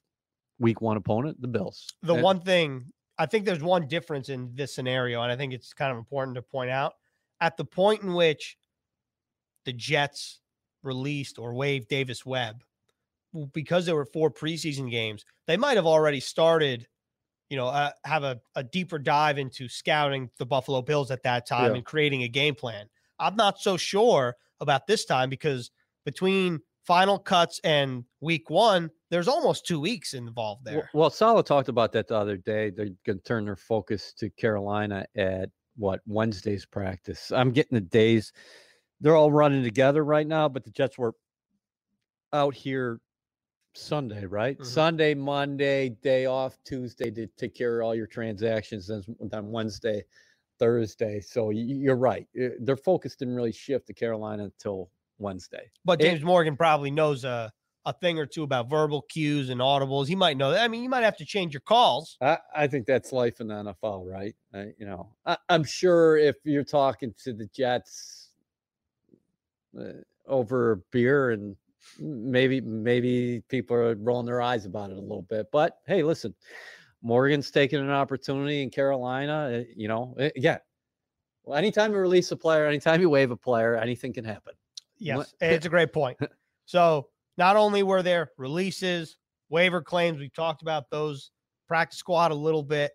Week 0.59 0.81
One 0.81 0.98
opponent? 0.98 1.41
The 1.41 1.48
Bills. 1.48 1.88
the 2.03 2.13
And- 2.15 2.24
one 2.24 2.41
thing 2.41 2.91
I 3.17 3.25
think 3.25 3.45
there's 3.45 3.62
one 3.62 3.86
difference 3.88 4.29
in 4.29 4.51
this 4.55 4.74
scenario, 4.74 5.21
and 5.21 5.29
I 5.31 5.36
think 5.36 5.51
it's 5.51 5.74
kind 5.74 5.91
of 5.91 5.98
important 5.98 6.36
to 6.36 6.41
point 6.41 6.69
out 6.69 6.93
at 7.41 7.58
the 7.58 7.65
point 7.65 8.03
in 8.03 8.13
which 8.13 8.58
the 9.65 9.74
Jets 9.74 10.41
released 10.84 11.38
or 11.39 11.53
waived 11.53 11.88
Davis 11.88 12.25
Webb, 12.25 12.63
because 13.53 13.86
there 13.86 13.96
were 13.96 14.05
four 14.05 14.31
preseason 14.31 14.89
games, 14.89 15.25
they 15.48 15.58
might 15.58 15.77
have 15.77 15.86
already 15.86 16.19
started, 16.19 16.88
you 17.50 17.58
know, 17.58 17.67
uh, 17.67 17.91
have 18.05 18.24
a, 18.24 18.39
a 18.55 18.63
deeper 18.63 18.98
dive 18.98 19.38
into 19.38 19.67
scouting 19.67 20.29
the 20.38 20.46
Buffalo 20.46 20.81
Bills 20.81 21.12
at 21.12 21.24
that 21.24 21.46
time 21.46 21.72
Yeah. 21.72 21.77
and 21.77 21.86
creating 21.86 22.24
a 22.24 22.27
game 22.27 22.55
plan. 22.55 22.88
I'm 23.19 23.36
not 23.36 23.60
so 23.60 23.77
sure 23.77 24.36
about 24.62 24.88
this 24.88 25.05
time 25.05 25.29
because 25.29 25.72
between 26.05 26.62
final 26.86 27.19
cuts 27.19 27.60
and 27.63 28.03
week 28.22 28.50
one, 28.50 28.89
there's 29.12 29.27
almost 29.27 29.65
two 29.65 29.79
weeks 29.79 30.13
involved 30.13 30.65
there. 30.65 30.89
Well, 30.93 31.10
Saleh 31.10 31.46
talked 31.46 31.69
about 31.69 31.91
that 31.91 32.08
the 32.08 32.15
other 32.15 32.38
day. 32.38 32.69
They're 32.69 32.89
going 33.05 33.19
to 33.19 33.24
turn 33.24 33.46
their 33.46 33.55
focus 33.55 34.13
to 34.19 34.29
Carolina 34.31 35.05
at 35.15 35.50
what 35.79 36.01
Wednesday's 36.05 36.65
practice. 36.65 37.31
I'm 37.31 37.51
getting 37.51 37.75
the 37.75 37.81
days. 37.81 38.33
They're 39.00 39.15
all 39.15 39.31
running 39.31 39.63
together 39.63 40.03
right 40.03 40.27
now, 40.27 40.50
but 40.50 40.65
the 40.65 40.71
Jets 40.71 40.98
were 40.98 41.15
out 42.33 42.53
here 42.53 43.00
Sunday, 43.75 44.25
right? 44.25 44.57
Mhm. 44.59 44.65
Sunday, 44.65 45.13
Monday, 45.13 45.89
day 45.89 46.25
off, 46.25 46.57
Tuesday 46.65 47.09
to 47.12 47.27
take 47.27 47.55
care 47.55 47.79
of 47.79 47.86
all 47.86 47.95
your 47.95 48.07
transactions, 48.07 48.88
then, 48.88 49.03
then 49.19 49.51
Wednesday, 49.51 50.03
Thursday. 50.59 51.21
So 51.21 51.51
you're 51.51 51.95
right. 51.95 52.27
Uh, 52.39 52.50
Their 52.59 52.75
focus 52.75 53.15
didn't 53.15 53.36
really 53.36 53.53
shift 53.53 53.88
to 53.88 53.93
Carolina 53.93 54.45
until 54.45 54.91
Wednesday. 55.17 55.71
But 55.86 56.01
It- 56.01 56.05
James 56.05 56.24
Morgan 56.24 56.57
probably 56.57 56.91
knows 56.91 57.24
a, 57.24 57.53
a 57.89 57.93
thing 57.93 58.19
or 58.19 58.25
two 58.25 58.43
about 58.43 58.69
verbal 58.69 59.01
cues 59.03 59.50
and 59.50 59.60
audibles. 59.62 60.08
He 60.08 60.15
might 60.15 60.38
know 60.38 60.51
that. 60.51 60.63
I 60.63 60.67
mean, 60.67 60.84
you 60.84 60.89
might 60.89 61.03
have 61.03 61.17
to 61.17 61.25
change 61.25 61.53
your 61.53 61.62
calls. 61.62 62.17
I, 62.22 62.38
I 62.55 62.67
think 62.67 62.86
that's 62.86 63.12
life 63.12 63.41
in 63.41 63.48
the 63.48 63.55
NFL, 63.55 64.05
right? 64.05 64.36
Uh, 64.53 64.65
you 64.77 64.86
know, 64.86 65.13
I, 65.25 65.38
I'm 65.50 65.63
sure 65.63 66.17
if 66.17 66.36
you're 66.43 66.63
talking 66.63 67.13
to 67.24 67.34
the 67.34 67.48
Jets 67.48 68.29
uh, 69.79 69.84
over 70.27 70.84
beer 70.91 71.31
and 71.31 71.55
maybe 72.00 72.62
maybe 72.62 73.41
people 73.50 73.75
are 73.75 73.96
rolling 73.96 74.25
their 74.25 74.41
eyes 74.41 74.65
about 74.65 74.91
it 74.91 74.98
a 74.98 75.01
little 75.01 75.24
bit. 75.24 75.48
But 75.51 75.79
hey, 75.88 76.03
listen, 76.03 76.36
Morgan's 77.01 77.51
taking 77.51 77.79
an 77.79 77.89
opportunity 77.89 78.62
in 78.62 78.69
Carolina. 78.69 79.60
uh, 79.60 79.63
You 79.75 79.88
know, 79.88 80.15
uh, 80.19 80.29
again, 80.36 80.60
well, 81.43 81.58
anytime 81.58 81.91
you 81.91 81.98
release 81.98 82.31
a 82.31 82.38
player, 82.38 82.67
anytime 82.67 83.01
you 83.01 83.10
waive 83.10 83.31
a 83.31 83.38
player, 83.38 83.75
anything 83.75 84.13
can 84.13 84.25
happen. 84.25 84.53
Yes, 84.98 85.34
it's 85.41 85.65
a 85.65 85.69
great 85.69 85.93
point. 85.93 86.17
So 86.65 87.08
not 87.39 87.55
only 87.55 87.81
were 87.84 88.03
there 88.03 88.31
releases, 88.38 89.15
waiver 89.50 89.81
claims, 89.81 90.19
we 90.19 90.29
talked 90.29 90.62
about 90.62 90.89
those 90.91 91.31
practice 91.69 91.98
squad 91.98 92.31
a 92.31 92.36
little 92.36 92.62
bit. 92.62 92.91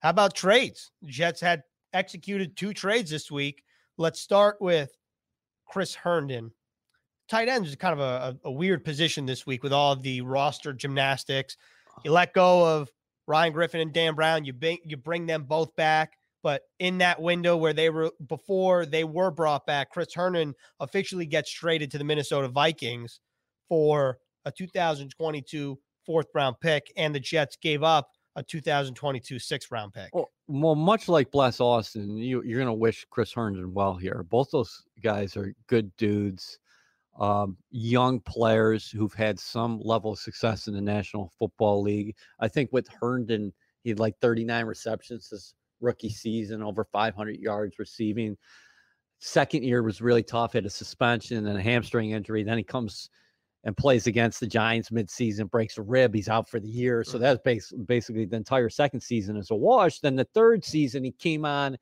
How 0.00 0.10
about 0.10 0.34
trades? 0.34 0.90
Jets 1.04 1.42
had 1.42 1.62
executed 1.92 2.56
two 2.56 2.72
trades 2.72 3.10
this 3.10 3.30
week. 3.30 3.62
Let's 3.98 4.18
start 4.18 4.56
with 4.60 4.90
Chris 5.68 5.94
Herndon. 5.94 6.52
Tight 7.28 7.48
end 7.48 7.66
is 7.66 7.76
kind 7.76 7.92
of 7.92 8.00
a, 8.00 8.38
a, 8.44 8.50
weird 8.50 8.82
position 8.84 9.26
this 9.26 9.46
week 9.46 9.62
with 9.62 9.72
all 9.72 9.94
the 9.94 10.22
roster 10.22 10.72
gymnastics. 10.72 11.56
You 12.02 12.12
let 12.12 12.32
go 12.32 12.78
of 12.78 12.90
Ryan 13.26 13.52
Griffin 13.52 13.80
and 13.80 13.92
Dan 13.92 14.14
Brown. 14.14 14.44
You 14.44 14.52
bring 14.52 14.78
you 14.84 14.96
bring 14.96 15.26
them 15.26 15.42
both 15.42 15.74
back, 15.76 16.12
but 16.42 16.62
in 16.78 16.98
that 16.98 17.20
window 17.20 17.56
where 17.56 17.72
they 17.72 17.90
were 17.90 18.12
before 18.28 18.86
they 18.86 19.02
were 19.04 19.32
brought 19.32 19.66
back, 19.66 19.90
Chris 19.90 20.14
Herndon 20.14 20.54
officially 20.80 21.26
gets 21.26 21.50
traded 21.50 21.90
to 21.90 21.98
the 21.98 22.04
Minnesota 22.04 22.48
Vikings 22.48 23.20
for 23.68 24.18
a 24.44 24.52
2022 24.52 25.78
fourth 26.04 26.28
round 26.34 26.56
pick, 26.60 26.92
and 26.96 27.14
the 27.14 27.20
Jets 27.20 27.56
gave 27.56 27.82
up 27.82 28.10
a 28.36 28.42
2022 28.42 29.38
sixth 29.38 29.70
round 29.70 29.92
pick. 29.92 30.14
Well, 30.14 30.30
well, 30.48 30.74
much 30.74 31.08
like 31.08 31.30
Bless 31.30 31.60
Austin, 31.60 32.16
you, 32.16 32.42
you're 32.44 32.60
going 32.60 32.66
to 32.66 32.72
wish 32.72 33.06
Chris 33.10 33.32
Herndon 33.32 33.74
well 33.74 33.96
here. 33.96 34.24
Both 34.28 34.50
those 34.52 34.84
guys 35.02 35.36
are 35.36 35.52
good 35.66 35.90
dudes, 35.96 36.58
um, 37.18 37.56
young 37.70 38.20
players 38.20 38.88
who've 38.90 39.14
had 39.14 39.40
some 39.40 39.80
level 39.82 40.12
of 40.12 40.18
success 40.18 40.68
in 40.68 40.74
the 40.74 40.80
National 40.80 41.32
Football 41.38 41.82
League. 41.82 42.14
I 42.38 42.48
think 42.48 42.70
with 42.72 42.88
Herndon, 43.00 43.52
he 43.82 43.90
had 43.90 43.98
like 43.98 44.14
39 44.20 44.66
receptions 44.66 45.28
his 45.28 45.54
rookie 45.80 46.10
season, 46.10 46.62
over 46.62 46.84
500 46.84 47.36
yards 47.36 47.78
receiving. 47.78 48.36
Second 49.18 49.64
year 49.64 49.82
was 49.82 50.02
really 50.02 50.22
tough. 50.22 50.52
Had 50.52 50.66
a 50.66 50.70
suspension 50.70 51.46
and 51.46 51.58
a 51.58 51.62
hamstring 51.62 52.10
injury. 52.10 52.42
Then 52.42 52.58
he 52.58 52.64
comes 52.64 53.08
and 53.66 53.76
plays 53.76 54.06
against 54.06 54.38
the 54.38 54.46
Giants 54.46 54.90
midseason, 54.90 55.50
breaks 55.50 55.76
a 55.76 55.82
rib. 55.82 56.14
He's 56.14 56.28
out 56.28 56.48
for 56.48 56.60
the 56.60 56.68
year. 56.68 57.02
So 57.02 57.18
Mhm. 57.18 57.20
that's 57.20 57.42
bas- 57.42 57.72
basically 57.72 58.24
the 58.24 58.36
entire 58.36 58.70
second 58.70 59.00
season 59.00 59.36
is 59.36 59.50
a 59.50 59.56
wash. 59.56 59.98
Then 59.98 60.14
the 60.14 60.24
third 60.24 60.64
season, 60.64 61.02
he 61.02 61.10
came 61.10 61.44
on. 61.44 61.76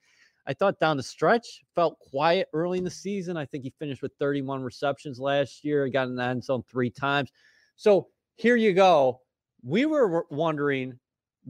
I 0.46 0.54
thought 0.54 0.80
down 0.80 0.96
the 0.96 1.02
stretch, 1.02 1.62
felt 1.74 1.98
quiet 1.98 2.48
early 2.54 2.78
in 2.78 2.84
the 2.84 2.90
season. 2.90 3.36
I 3.36 3.44
think 3.44 3.64
he 3.64 3.70
finished 3.78 4.00
with 4.00 4.12
31 4.18 4.62
receptions 4.62 5.20
last 5.20 5.62
year. 5.62 5.84
He 5.84 5.92
got 5.92 6.08
in 6.08 6.16
the 6.16 6.22
end 6.24 6.42
zone 6.42 6.62
three 6.62 6.90
times. 6.90 7.30
So 7.76 8.08
here 8.36 8.56
you 8.56 8.72
go. 8.72 9.20
We 9.62 9.84
were 9.84 10.26
wondering, 10.30 10.98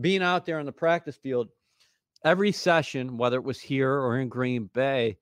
being 0.00 0.22
out 0.22 0.46
there 0.46 0.58
on 0.58 0.66
the 0.66 0.72
practice 0.72 1.16
field, 1.16 1.48
every 2.24 2.50
session, 2.50 3.18
whether 3.18 3.36
it 3.36 3.44
was 3.44 3.60
here 3.60 3.92
or 3.92 4.18
in 4.18 4.28
Green 4.28 4.68
Bay, 4.74 5.16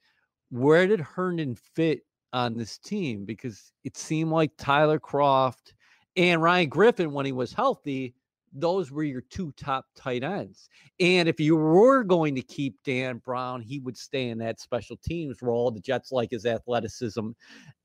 where 0.48 0.86
did 0.86 1.00
Herndon 1.00 1.54
fit 1.54 2.06
on 2.32 2.56
this 2.56 2.78
team? 2.78 3.24
Because 3.24 3.72
it 3.84 3.96
seemed 3.96 4.30
like 4.30 4.52
Tyler 4.58 4.98
Kroft 4.98 5.72
and 6.16 6.42
Ryan 6.42 6.68
Griffin, 6.68 7.12
when 7.12 7.26
he 7.26 7.32
was 7.32 7.52
healthy, 7.52 8.14
those 8.52 8.90
were 8.90 9.02
your 9.02 9.22
two 9.22 9.50
top 9.52 9.86
tight 9.94 10.22
ends. 10.22 10.68
And 11.00 11.28
if 11.28 11.40
you 11.40 11.56
were 11.56 12.04
going 12.04 12.34
to 12.34 12.42
keep 12.42 12.76
Dan 12.84 13.18
Brown, 13.24 13.62
he 13.62 13.78
would 13.80 13.96
stay 13.96 14.28
in 14.28 14.38
that 14.38 14.60
special 14.60 14.96
teams 14.98 15.40
role. 15.40 15.70
The 15.70 15.80
Jets 15.80 16.12
like 16.12 16.30
his 16.30 16.44
athleticism 16.44 17.30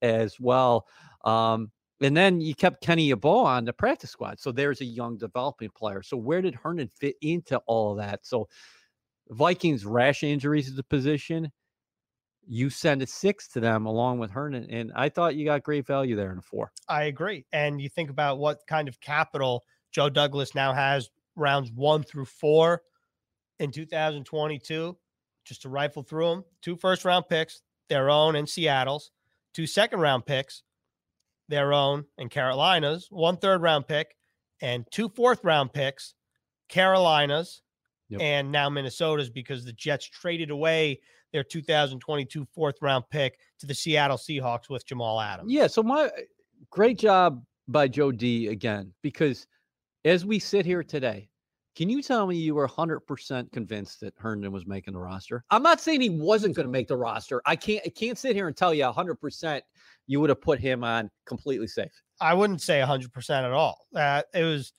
as 0.01 0.39
well. 0.39 0.85
Um, 1.23 1.71
and 2.01 2.15
then 2.15 2.41
you 2.41 2.53
kept 2.53 2.83
Kenny 2.83 3.11
Yeboah 3.11 3.45
on 3.45 3.65
the 3.65 3.73
practice 3.73 4.11
squad. 4.11 4.39
So 4.39 4.51
there's 4.51 4.81
a 4.81 4.85
young 4.85 5.17
developing 5.17 5.69
player. 5.75 6.03
So 6.03 6.17
where 6.17 6.41
did 6.41 6.53
Herndon 6.53 6.89
fit 6.89 7.15
into 7.21 7.57
all 7.65 7.91
of 7.93 7.97
that? 7.97 8.25
So 8.25 8.47
Vikings 9.29 9.85
rash 9.85 10.23
injuries 10.23 10.69
at 10.69 10.75
the 10.75 10.83
position. 10.83 11.51
You 12.47 12.69
send 12.69 13.01
a 13.01 13.07
six 13.07 13.47
to 13.49 13.59
them 13.59 13.85
along 13.85 14.19
with 14.19 14.31
Herndon. 14.31 14.67
And 14.69 14.91
I 14.95 15.09
thought 15.09 15.35
you 15.35 15.45
got 15.45 15.63
great 15.63 15.85
value 15.85 16.15
there 16.15 16.31
in 16.31 16.37
a 16.37 16.41
four. 16.41 16.71
I 16.87 17.03
agree. 17.03 17.45
And 17.51 17.81
you 17.81 17.89
think 17.89 18.09
about 18.09 18.39
what 18.39 18.59
kind 18.67 18.87
of 18.87 18.99
capital 19.01 19.63
Joe 19.91 20.09
Douglas 20.09 20.55
now 20.55 20.73
has 20.73 21.09
rounds 21.35 21.71
one 21.73 22.03
through 22.03 22.25
four 22.25 22.81
in 23.59 23.71
2022, 23.71 24.97
just 25.45 25.61
to 25.63 25.69
rifle 25.69 26.03
through 26.03 26.29
them. 26.29 26.45
Two 26.61 26.75
first 26.75 27.03
round 27.05 27.27
picks, 27.27 27.61
their 27.89 28.09
own 28.09 28.35
and 28.35 28.47
Seattle's, 28.47 29.11
two 29.53 29.67
second 29.67 29.99
round 29.99 30.25
picks, 30.25 30.63
their 31.49 31.73
own 31.73 32.05
and 32.17 32.29
Carolina's, 32.29 33.07
one 33.09 33.37
third 33.37 33.61
round 33.61 33.87
pick, 33.87 34.15
and 34.61 34.85
two 34.91 35.09
fourth 35.09 35.43
round 35.43 35.73
picks, 35.73 36.13
Carolina's, 36.69 37.61
Yep. 38.09 38.21
and 38.21 38.51
now 38.53 38.69
Minnesota's 38.69 39.29
because 39.29 39.65
the 39.65 39.73
Jets 39.73 40.05
traded 40.07 40.49
away 40.49 41.01
their 41.33 41.43
2022 41.43 42.45
fourth 42.53 42.75
round 42.81 43.05
pick 43.09 43.39
to 43.59 43.65
the 43.65 43.73
Seattle 43.73 44.17
Seahawks 44.17 44.69
with 44.69 44.85
Jamal 44.85 45.19
Adams. 45.19 45.51
Yeah. 45.51 45.67
So 45.67 45.83
my 45.83 46.09
great 46.71 46.97
job 46.97 47.43
by 47.67 47.87
Joe 47.87 48.11
D 48.11 48.47
again, 48.47 48.93
because 49.01 49.47
as 50.05 50.25
we 50.25 50.39
sit 50.39 50.65
here 50.65 50.83
today, 50.83 51.29
can 51.75 51.89
you 51.89 52.01
tell 52.01 52.25
me 52.25 52.35
you 52.35 52.55
were 52.55 52.67
100% 52.67 53.51
convinced 53.51 53.99
that 53.99 54.15
Herndon 54.17 54.51
was 54.51 54.65
making 54.65 54.95
the 54.95 54.99
roster? 54.99 55.43
I'm 55.51 55.61
not 55.61 55.79
saying 55.79 56.01
he 56.01 56.09
wasn't 56.09 56.55
going 56.55 56.65
to 56.65 56.71
make 56.71 56.87
the 56.87 56.97
roster. 56.97 57.39
I 57.45 57.55
can't 57.55 57.83
I 57.85 57.89
can't 57.89 58.17
sit 58.17 58.35
here 58.35 58.47
and 58.47 58.57
tell 58.57 58.73
you 58.73 58.83
100% 58.83 59.61
you 60.07 60.19
would 60.19 60.29
have 60.29 60.41
put 60.41 60.59
him 60.59 60.83
on 60.83 61.11
completely 61.25 61.67
safe. 61.67 61.91
I 62.19 62.33
wouldn't 62.33 62.63
say 62.63 62.79
100% 62.79 63.29
at 63.29 63.51
all. 63.51 63.85
Uh, 63.95 64.23
it 64.33 64.43
was 64.43 64.73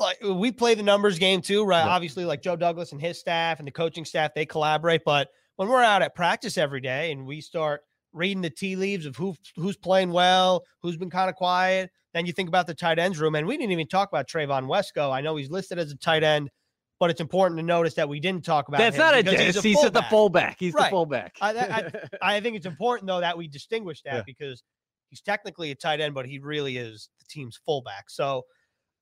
like 0.00 0.18
we 0.22 0.50
play 0.52 0.74
the 0.74 0.82
numbers 0.82 1.18
game 1.18 1.40
too, 1.42 1.64
right? 1.64 1.84
Yeah. 1.84 1.90
Obviously, 1.92 2.24
like 2.24 2.42
Joe 2.42 2.56
Douglas 2.56 2.92
and 2.92 3.00
his 3.00 3.18
staff 3.18 3.58
and 3.58 3.66
the 3.68 3.72
coaching 3.72 4.04
staff, 4.04 4.32
they 4.34 4.46
collaborate. 4.46 5.02
But 5.04 5.28
when 5.56 5.68
we're 5.68 5.82
out 5.82 6.02
at 6.02 6.14
practice 6.14 6.56
every 6.58 6.80
day 6.80 7.12
and 7.12 7.26
we 7.26 7.40
start 7.40 7.82
reading 8.12 8.40
the 8.42 8.50
tea 8.50 8.76
leaves 8.76 9.06
of 9.06 9.16
who 9.16 9.34
who's 9.56 9.76
playing 9.76 10.10
well, 10.10 10.64
who's 10.82 10.96
been 10.96 11.10
kind 11.10 11.28
of 11.30 11.36
quiet, 11.36 11.90
then 12.14 12.26
you 12.26 12.32
think 12.32 12.48
about 12.48 12.66
the 12.66 12.74
tight 12.74 12.98
ends 12.98 13.20
room. 13.20 13.34
And 13.34 13.46
we 13.46 13.56
didn't 13.56 13.72
even 13.72 13.86
talk 13.86 14.08
about 14.10 14.26
Trevon 14.28 14.66
Wesco. 14.66 15.12
I 15.12 15.20
know 15.20 15.36
he's 15.36 15.50
listed 15.50 15.78
as 15.78 15.92
a 15.92 15.96
tight 15.96 16.24
end, 16.24 16.50
but 16.98 17.10
it's 17.10 17.20
important 17.20 17.58
to 17.60 17.62
notice 17.64 17.94
that 17.94 18.08
we 18.08 18.18
didn't 18.18 18.44
talk 18.44 18.68
about 18.68 18.78
That's 18.78 18.96
him 18.96 19.00
not 19.00 19.14
a 19.14 19.30
he's, 19.44 19.62
he's 19.62 19.84
at 19.84 19.92
the 19.92 20.02
fullback. 20.02 20.56
He's 20.58 20.74
Right. 20.74 20.84
the 20.84 20.90
fullback. 20.90 21.36
I- 21.40 21.90
I 22.22 22.40
think 22.40 22.56
it's 22.56 22.66
important 22.66 23.06
though 23.06 23.20
that 23.20 23.38
we 23.38 23.46
distinguish 23.46 24.02
that 24.02 24.14
Yeah. 24.14 24.22
because 24.26 24.62
he's 25.10 25.20
technically 25.20 25.70
a 25.70 25.74
tight 25.74 26.00
end, 26.00 26.14
but 26.14 26.26
he 26.26 26.38
really 26.40 26.76
is 26.78 27.10
the 27.18 27.24
team's 27.28 27.60
fullback. 27.64 28.10
So 28.10 28.44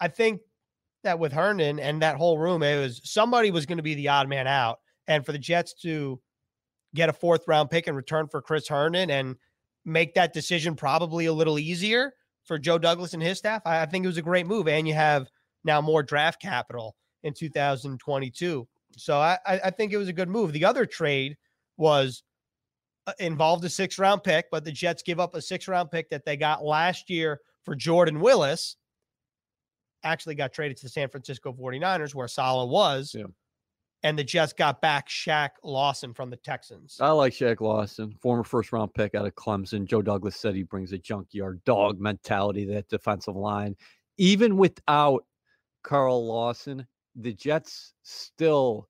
I 0.00 0.08
think 0.08 0.40
that 1.04 1.18
with 1.18 1.32
Herndon 1.32 1.78
and 1.78 2.02
that 2.02 2.16
whole 2.16 2.38
room, 2.38 2.62
it 2.62 2.78
was 2.78 3.00
somebody 3.04 3.50
was 3.50 3.66
going 3.66 3.78
to 3.78 3.82
be 3.82 3.94
the 3.94 4.08
odd 4.08 4.28
man 4.28 4.46
out, 4.46 4.80
and 5.06 5.24
for 5.24 5.32
the 5.32 5.38
Jets 5.38 5.74
to 5.82 6.20
get 6.94 7.08
a 7.08 7.12
fourth 7.12 7.46
round 7.46 7.70
pick 7.70 7.86
in 7.86 7.94
return 7.94 8.28
for 8.28 8.40
Chris 8.40 8.68
Herndon 8.68 9.10
and 9.10 9.36
make 9.84 10.14
that 10.14 10.32
decision 10.32 10.74
probably 10.74 11.26
a 11.26 11.32
little 11.32 11.58
easier 11.58 12.12
for 12.44 12.58
Joe 12.58 12.78
Douglas 12.78 13.14
and 13.14 13.22
his 13.22 13.38
staff, 13.38 13.62
I, 13.64 13.82
I 13.82 13.86
think 13.86 14.04
it 14.04 14.08
was 14.08 14.16
a 14.16 14.22
great 14.22 14.46
move. 14.46 14.68
And 14.68 14.88
you 14.88 14.94
have 14.94 15.28
now 15.64 15.80
more 15.80 16.02
draft 16.02 16.40
capital 16.40 16.96
in 17.22 17.34
2022. 17.34 18.66
So 18.96 19.18
I, 19.18 19.38
I 19.46 19.70
think 19.70 19.92
it 19.92 19.98
was 19.98 20.08
a 20.08 20.14
good 20.14 20.28
move. 20.28 20.52
The 20.52 20.64
other 20.64 20.86
trade 20.86 21.36
was 21.76 22.22
uh, 23.06 23.12
involved 23.18 23.64
a 23.64 23.68
six 23.68 23.98
round 23.98 24.24
pick, 24.24 24.46
but 24.50 24.64
the 24.64 24.72
Jets 24.72 25.02
give 25.02 25.20
up 25.20 25.34
a 25.34 25.42
six 25.42 25.68
round 25.68 25.90
pick 25.90 26.10
that 26.10 26.24
they 26.24 26.36
got 26.36 26.64
last 26.64 27.10
year 27.10 27.40
for 27.64 27.76
Jordan 27.76 28.20
Willis. 28.20 28.76
Actually 30.08 30.34
got 30.34 30.52
traded 30.52 30.76
to 30.78 30.84
the 30.84 30.88
San 30.88 31.08
Francisco 31.08 31.52
49ers, 31.52 32.14
where 32.14 32.28
Saleh 32.28 32.68
was. 32.68 33.14
Yeah. 33.14 33.24
And 34.04 34.16
the 34.16 34.24
Jets 34.24 34.52
got 34.52 34.80
back 34.80 35.08
Shaq 35.08 35.50
Lawson 35.64 36.14
from 36.14 36.30
the 36.30 36.36
Texans. 36.36 36.98
I 37.00 37.10
like 37.10 37.32
Shaq 37.32 37.60
Lawson, 37.60 38.14
former 38.20 38.44
first 38.44 38.72
round 38.72 38.94
pick 38.94 39.14
out 39.16 39.26
of 39.26 39.34
Clemson. 39.34 39.86
Joe 39.86 40.02
Douglas 40.02 40.36
said 40.36 40.54
he 40.54 40.62
brings 40.62 40.92
a 40.92 40.98
junkyard 40.98 41.62
dog 41.64 42.00
mentality 42.00 42.64
to 42.66 42.74
that 42.74 42.88
defensive 42.88 43.34
line. 43.34 43.74
Even 44.16 44.56
without 44.56 45.24
Carl 45.82 46.26
Lawson, 46.26 46.86
the 47.16 47.32
Jets 47.32 47.94
still 48.02 48.88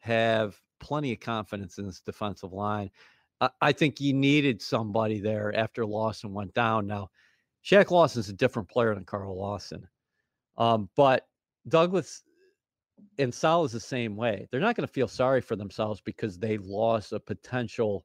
have 0.00 0.60
plenty 0.78 1.12
of 1.12 1.20
confidence 1.20 1.78
in 1.78 1.86
this 1.86 2.00
defensive 2.00 2.52
line. 2.52 2.90
I, 3.40 3.48
I 3.62 3.72
think 3.72 4.00
you 4.00 4.12
needed 4.12 4.60
somebody 4.60 5.20
there 5.20 5.56
after 5.56 5.86
Lawson 5.86 6.34
went 6.34 6.52
down. 6.52 6.86
Now, 6.86 7.10
Shaq 7.64 7.90
Lawson's 7.90 8.28
a 8.28 8.34
different 8.34 8.68
player 8.68 8.94
than 8.94 9.04
Carl 9.04 9.38
Lawson. 9.38 9.88
Um, 10.56 10.88
but 10.96 11.26
Douglas 11.68 12.22
and 13.18 13.32
Sal 13.32 13.64
is 13.64 13.72
the 13.72 13.80
same 13.80 14.16
way. 14.16 14.48
They're 14.50 14.60
not 14.60 14.76
going 14.76 14.86
to 14.86 14.92
feel 14.92 15.08
sorry 15.08 15.40
for 15.40 15.56
themselves 15.56 16.00
because 16.00 16.38
they 16.38 16.58
lost 16.58 17.12
a 17.12 17.20
potential 17.20 18.04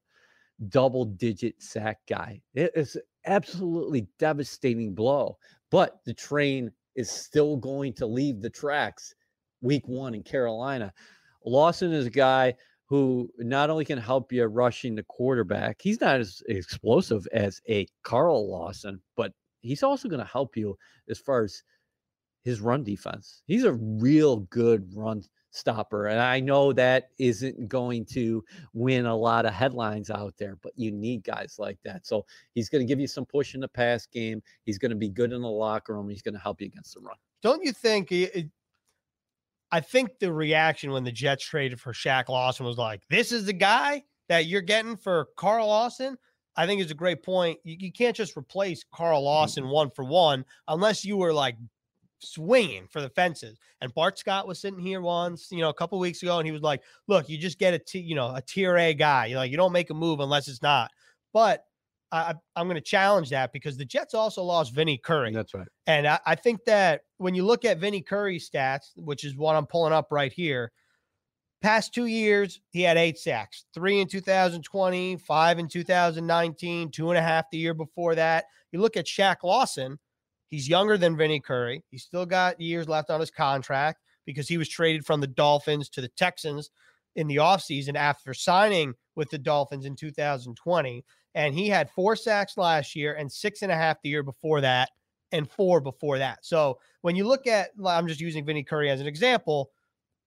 double 0.69 1.05
digit 1.05 1.61
sack 1.61 1.99
guy. 2.07 2.41
It 2.53 2.71
is 2.75 2.97
absolutely 3.25 4.07
devastating 4.17 4.93
blow, 4.93 5.37
but 5.71 5.99
the 6.05 6.13
train 6.13 6.71
is 6.95 7.09
still 7.09 7.57
going 7.57 7.93
to 7.93 8.05
leave 8.05 8.41
the 8.41 8.49
tracks 8.49 9.15
week 9.61 9.87
one 9.87 10.15
in 10.15 10.23
Carolina. 10.23 10.93
Lawson 11.45 11.93
is 11.93 12.07
a 12.07 12.11
guy 12.11 12.53
who 12.85 13.29
not 13.37 13.69
only 13.69 13.85
can 13.85 13.99
help 13.99 14.31
you 14.31 14.45
rushing 14.45 14.95
the 14.95 15.03
quarterback, 15.03 15.77
he's 15.79 16.01
not 16.01 16.19
as 16.19 16.41
explosive 16.47 17.27
as 17.31 17.61
a 17.69 17.87
Carl 18.03 18.49
Lawson, 18.49 18.99
but 19.15 19.31
he's 19.61 19.83
also 19.83 20.09
going 20.09 20.19
to 20.19 20.25
help 20.25 20.57
you 20.57 20.75
as 21.07 21.19
far 21.19 21.43
as 21.43 21.63
his 22.49 22.61
run 22.61 22.83
defense. 22.83 23.43
He's 23.45 23.63
a 23.63 23.73
real 23.73 24.37
good 24.37 24.89
run 24.95 25.23
stopper. 25.51 26.07
And 26.07 26.19
I 26.19 26.39
know 26.39 26.73
that 26.73 27.09
isn't 27.17 27.67
going 27.67 28.05
to 28.05 28.43
win 28.73 29.05
a 29.05 29.15
lot 29.15 29.45
of 29.45 29.53
headlines 29.53 30.09
out 30.09 30.35
there, 30.37 30.57
but 30.61 30.73
you 30.75 30.91
need 30.91 31.23
guys 31.23 31.55
like 31.57 31.77
that. 31.83 32.05
So 32.05 32.25
he's 32.53 32.69
going 32.69 32.85
to 32.85 32.87
give 32.87 32.99
you 32.99 33.07
some 33.07 33.25
push 33.25 33.55
in 33.55 33.61
the 33.61 33.67
pass 33.67 34.05
game. 34.05 34.41
He's 34.65 34.77
going 34.77 34.91
to 34.91 34.97
be 34.97 35.09
good 35.09 35.33
in 35.33 35.41
the 35.41 35.49
locker 35.49 35.93
room. 35.93 36.09
He's 36.09 36.21
going 36.21 36.35
to 36.35 36.39
help 36.39 36.61
you 36.61 36.67
against 36.67 36.93
the 36.93 37.01
run. 37.01 37.15
Don't 37.41 37.63
you 37.63 37.71
think? 37.71 38.11
It, 38.11 38.49
I 39.71 39.79
think 39.79 40.19
the 40.19 40.33
reaction 40.33 40.91
when 40.91 41.03
the 41.03 41.11
Jets 41.11 41.45
traded 41.45 41.79
for 41.79 41.93
Shaq 41.93 42.29
Lawson 42.29 42.65
was 42.65 42.77
like, 42.77 43.01
this 43.09 43.31
is 43.31 43.45
the 43.45 43.53
guy 43.53 44.03
that 44.27 44.45
you're 44.45 44.61
getting 44.61 44.97
for 44.97 45.29
Carl 45.35 45.67
Lawson. 45.67 46.17
I 46.55 46.65
think 46.67 46.81
is 46.81 46.91
a 46.91 46.95
great 46.95 47.23
point. 47.23 47.57
You, 47.63 47.77
you 47.79 47.91
can't 47.91 48.15
just 48.15 48.35
replace 48.35 48.83
Carl 48.91 49.19
mm-hmm. 49.19 49.25
Lawson 49.25 49.69
one 49.69 49.89
for 49.91 50.03
one 50.03 50.43
unless 50.67 51.05
you 51.05 51.17
were 51.17 51.33
like 51.33 51.55
swinging 52.19 52.87
for 52.87 53.01
the 53.01 53.09
fences. 53.09 53.57
And 53.81 53.93
Bart 53.93 54.19
Scott 54.19 54.47
was 54.47 54.59
sitting 54.59 54.79
here 54.79 55.01
once, 55.01 55.51
you 55.51 55.59
know, 55.59 55.69
a 55.69 55.73
couple 55.73 55.99
weeks 55.99 56.21
ago, 56.21 56.37
and 56.37 56.45
he 56.45 56.51
was 56.51 56.61
like, 56.61 56.81
"Look, 57.07 57.29
you 57.29 57.37
just 57.37 57.59
get 57.59 57.73
a 57.73 57.79
t, 57.79 57.99
you 57.99 58.15
know, 58.15 58.35
a 58.35 58.41
tier 58.41 58.77
A 58.77 58.93
guy. 58.93 59.27
You 59.27 59.37
like 59.37 59.51
you 59.51 59.57
don't 59.57 59.71
make 59.71 59.89
a 59.89 59.93
move 59.93 60.19
unless 60.19 60.47
it's 60.47 60.61
not." 60.61 60.91
But 61.33 61.65
I, 62.11 62.33
I'm 62.55 62.67
going 62.67 62.75
to 62.75 62.81
challenge 62.81 63.29
that 63.29 63.53
because 63.53 63.77
the 63.77 63.85
Jets 63.85 64.13
also 64.13 64.43
lost 64.43 64.73
Vinny 64.73 64.97
Curry. 64.97 65.31
That's 65.31 65.53
right. 65.53 65.67
And 65.85 66.07
I, 66.07 66.19
I 66.25 66.35
think 66.35 66.65
that 66.65 67.01
when 67.17 67.35
you 67.35 67.45
look 67.45 67.65
at 67.65 67.77
Vinny 67.77 68.01
Curry's 68.01 68.49
stats, 68.49 68.91
which 68.95 69.23
is 69.23 69.35
what 69.35 69.55
I'm 69.55 69.67
pulling 69.67 69.93
up 69.93 70.07
right 70.11 70.31
here, 70.31 70.71
past 71.61 71.93
two 71.93 72.07
years, 72.07 72.61
he 72.71 72.81
had 72.81 72.97
eight 72.97 73.19
sacks 73.19 73.65
three 73.73 73.99
in 73.99 74.07
2020, 74.07 75.17
five 75.17 75.59
in 75.59 75.67
2019, 75.67 76.91
two 76.91 77.09
and 77.09 77.17
a 77.17 77.21
half 77.21 77.49
the 77.51 77.57
year 77.57 77.73
before 77.73 78.15
that. 78.15 78.45
You 78.71 78.81
look 78.81 78.97
at 78.97 79.05
Shaq 79.05 79.37
Lawson, 79.43 79.99
he's 80.49 80.67
younger 80.67 80.97
than 80.97 81.17
Vinny 81.17 81.39
Curry. 81.39 81.83
He's 81.89 82.03
still 82.03 82.25
got 82.25 82.59
years 82.59 82.87
left 82.87 83.09
on 83.09 83.19
his 83.19 83.31
contract 83.31 84.01
because 84.25 84.47
he 84.47 84.57
was 84.57 84.69
traded 84.69 85.05
from 85.05 85.21
the 85.21 85.27
Dolphins 85.27 85.89
to 85.89 86.01
the 86.01 86.09
Texans 86.09 86.69
in 87.15 87.27
the 87.27 87.37
offseason 87.37 87.95
after 87.95 88.33
signing 88.33 88.93
with 89.15 89.29
the 89.29 89.37
Dolphins 89.37 89.85
in 89.85 89.95
2020 89.95 91.03
and 91.35 91.53
he 91.53 91.69
had 91.69 91.89
four 91.91 92.15
sacks 92.15 92.57
last 92.57 92.95
year 92.95 93.13
and 93.13 93.31
six 93.31 93.61
and 93.61 93.71
a 93.71 93.75
half 93.75 94.01
the 94.01 94.09
year 94.09 94.23
before 94.23 94.61
that 94.61 94.89
and 95.31 95.49
four 95.49 95.79
before 95.79 96.17
that. 96.17 96.39
So 96.43 96.79
when 97.01 97.15
you 97.15 97.27
look 97.27 97.47
at, 97.47 97.69
I'm 97.85 98.07
just 98.07 98.19
using 98.19 98.45
Vinny 98.45 98.63
Curry 98.63 98.89
as 98.89 98.99
an 98.99 99.07
example, 99.07 99.71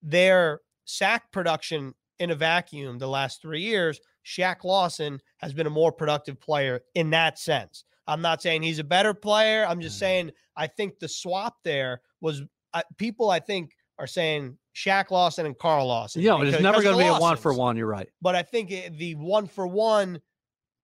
their 0.02 0.60
sack 0.84 1.30
production 1.32 1.94
in 2.18 2.30
a 2.30 2.34
vacuum 2.34 2.98
the 2.98 3.08
last 3.08 3.42
three 3.42 3.62
years, 3.62 4.00
Shaq 4.24 4.62
Lawson 4.62 5.20
has 5.38 5.52
been 5.52 5.66
a 5.66 5.70
more 5.70 5.90
productive 5.90 6.40
player 6.40 6.80
in 6.94 7.10
that 7.10 7.38
sense. 7.38 7.84
I'm 8.06 8.20
not 8.20 8.42
saying 8.42 8.62
he's 8.62 8.78
a 8.78 8.84
better 8.84 9.14
player. 9.14 9.64
I'm 9.66 9.80
just 9.80 9.96
mm. 9.96 10.00
saying 10.00 10.30
I 10.56 10.66
think 10.66 10.98
the 10.98 11.08
swap 11.08 11.56
there 11.64 12.00
was 12.20 12.42
uh, 12.74 12.82
people 12.98 13.30
I 13.30 13.40
think 13.40 13.72
are 13.98 14.06
saying 14.06 14.56
Shaq 14.74 15.10
Lawson 15.10 15.46
and 15.46 15.56
Carl 15.58 15.86
Lawson. 15.86 16.22
Yeah, 16.22 16.36
but 16.36 16.48
it's 16.48 16.60
never 16.60 16.82
going 16.82 16.96
to 16.96 17.02
be 17.02 17.08
a 17.08 17.18
one 17.18 17.36
for 17.36 17.54
one. 17.54 17.76
You're 17.76 17.86
right. 17.86 18.08
But 18.20 18.34
I 18.34 18.42
think 18.42 18.70
it, 18.70 18.98
the 18.98 19.14
one 19.14 19.46
for 19.46 19.66
one 19.66 20.20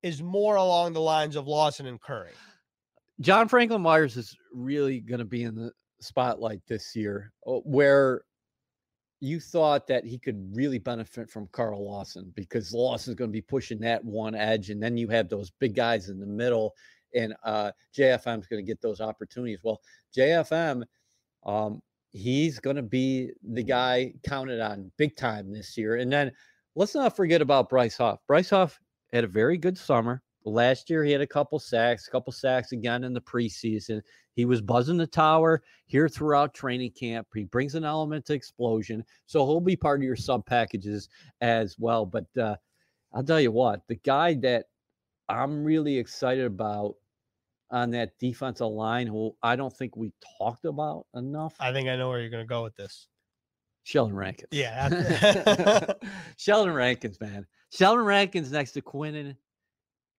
is 0.03 0.23
more 0.23 0.57
along 0.57 0.93
the 0.93 1.01
lines 1.01 1.37
of 1.37 1.47
Lawson 1.47 1.87
and 1.87 2.01
Curry. 2.01 2.31
John 3.21 3.49
Franklin 3.49 3.83
Myers 3.83 4.17
is 4.17 4.37
really 4.53 5.01
going 5.01 5.19
to 5.19 5.25
be 5.25 5.43
in 5.43 5.57
the 5.57 5.73
spotlight 6.01 6.61
this 6.69 6.95
year, 6.95 7.33
uh, 7.47 7.55
where 7.65 8.23
you 9.21 9.41
thought 9.41 9.89
that 9.89 10.05
he 10.05 10.19
could 10.19 10.55
really 10.55 10.79
benefit 10.79 11.29
from 11.29 11.49
Carl 11.51 11.85
Lawson 11.85 12.33
because 12.37 12.73
Lawson's 12.73 13.17
going 13.17 13.31
to 13.31 13.33
be 13.33 13.43
pushing 13.43 13.81
that 13.81 14.05
one 14.05 14.35
edge, 14.35 14.71
and 14.71 14.81
then 14.81 14.97
you 14.97 15.09
have 15.09 15.29
those 15.29 15.51
big 15.59 15.75
guys 15.75 16.09
in 16.09 16.21
the 16.21 16.27
middle, 16.27 16.75
and 17.15 17.35
uh, 17.45 17.71
JFM 17.97 18.41
is 18.41 18.47
going 18.47 18.65
to 18.65 18.67
get 18.67 18.81
those 18.81 19.01
opportunities. 19.01 19.61
Well, 19.63 19.81
JFM, 20.17 20.85
um, 21.45 21.81
he's 22.11 22.59
going 22.59 22.77
to 22.77 22.83
be 22.83 23.31
the 23.43 23.63
guy 23.63 24.15
counted 24.27 24.61
on 24.61 24.91
big 24.97 25.17
time 25.17 25.53
this 25.53 25.77
year, 25.77 25.97
and 25.97 26.13
then 26.13 26.33
let's 26.75 26.95
not 26.95 27.17
forget 27.17 27.43
about 27.43 27.69
Bryce 27.69 27.97
Huff. 27.97 28.21
Bryce 28.27 28.51
Huff 28.51 28.79
had 29.13 29.25
a 29.25 29.29
very 29.29 29.57
good 29.57 29.77
summer. 29.77 30.23
Last 30.45 30.89
year, 30.89 31.05
he 31.05 31.13
had 31.13 31.21
a 31.21 31.27
couple 31.27 31.59
sacks, 31.59 32.09
a 32.09 32.11
couple 32.11 32.33
sacks 32.33 32.73
again 32.73 33.05
in 33.05 33.13
the 33.13 33.21
preseason. 33.21 34.01
He 34.35 34.45
was 34.45 34.63
buzzing 34.63 34.97
the 34.97 35.07
tower 35.07 35.63
here 35.87 36.09
throughout 36.09 36.55
training 36.55 36.93
camp. 36.93 37.27
He 37.35 37.45
brings 37.45 37.75
an 37.75 37.85
element 37.85 38.25
to 38.27 38.35
explosion. 38.35 39.05
So 39.27 39.45
he'll 39.45 39.61
be 39.61 39.77
part 39.77 40.01
of 40.01 40.05
your 40.05 40.17
sub 40.17 40.47
packages 40.47 41.09
as 41.41 41.77
well. 41.79 42.07
But 42.07 42.27
uh, 42.41 42.57
I'll 43.13 43.25
tell 43.25 43.41
you 43.41 43.51
what, 43.51 43.83
the 43.89 43.97
guy 43.97 44.35
that 44.35 44.67
I'm 45.29 45.65
really 45.65 45.99
excited 45.99 46.45
about 46.45 46.95
on 47.71 47.91
that 47.91 48.19
defensive 48.19 48.69
line, 48.69 49.07
who 49.07 49.37
I 49.43 49.57
don't 49.57 49.75
think 49.75 49.97
we 49.97 50.13
talked 50.39 50.65
about 50.65 51.07
enough. 51.15 51.55
I 51.61 51.73
think 51.73 51.89
I 51.89 51.97
know 51.97 52.09
where 52.09 52.21
you're 52.21 52.31
going 52.31 52.45
to 52.45 52.49
go 52.49 52.63
with 52.63 52.75
this. 52.77 53.09
Sheldon 53.85 54.17
Rankins. 54.17 54.49
Yeah. 54.53 54.89
Sheldon 56.37 56.75
Rankins, 56.75 57.21
man. 57.21 57.47
Sheldon 57.73 58.05
Rankins 58.05 58.53
next 58.53 58.73
to 58.73 58.83
Quinnen 58.83 59.37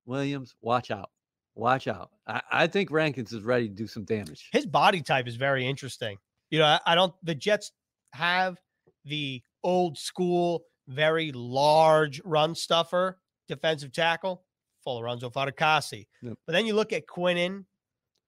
Williams. 0.06 0.56
Watch 0.62 0.92
out. 0.92 1.10
Watch 1.56 1.88
out. 1.88 2.12
I, 2.28 2.42
I, 2.52 2.68
think 2.68 2.90
Rankins 2.90 3.34
is 3.34 3.44
ready 3.44 3.68
to 3.68 3.74
do 3.74 3.86
some 3.86 4.06
damage. 4.06 4.50
His 4.52 4.66
body 4.66 5.02
type 5.02 5.28
is 5.28 5.36
very 5.36 5.68
interesting. 5.68 6.18
You 6.52 6.60
know, 6.60 6.66
I, 6.66 6.80
I 6.86 6.96
don't, 6.96 7.14
the 7.24 7.36
Jets 7.36 7.72
have 8.14 8.58
the 9.06 9.42
old 9.64 9.98
school, 9.98 10.64
very 10.88 11.32
large 11.34 12.22
run 12.24 12.56
stuffer 12.56 13.20
defensive 13.48 13.92
tackle, 13.92 14.44
Folorunso 14.86 15.32
Fatukasi. 15.32 16.08
Yep. 16.22 16.38
But 16.46 16.54
then 16.54 16.66
you 16.66 16.74
look 16.74 16.94
at 16.94 17.08
Quinnen, 17.08 17.66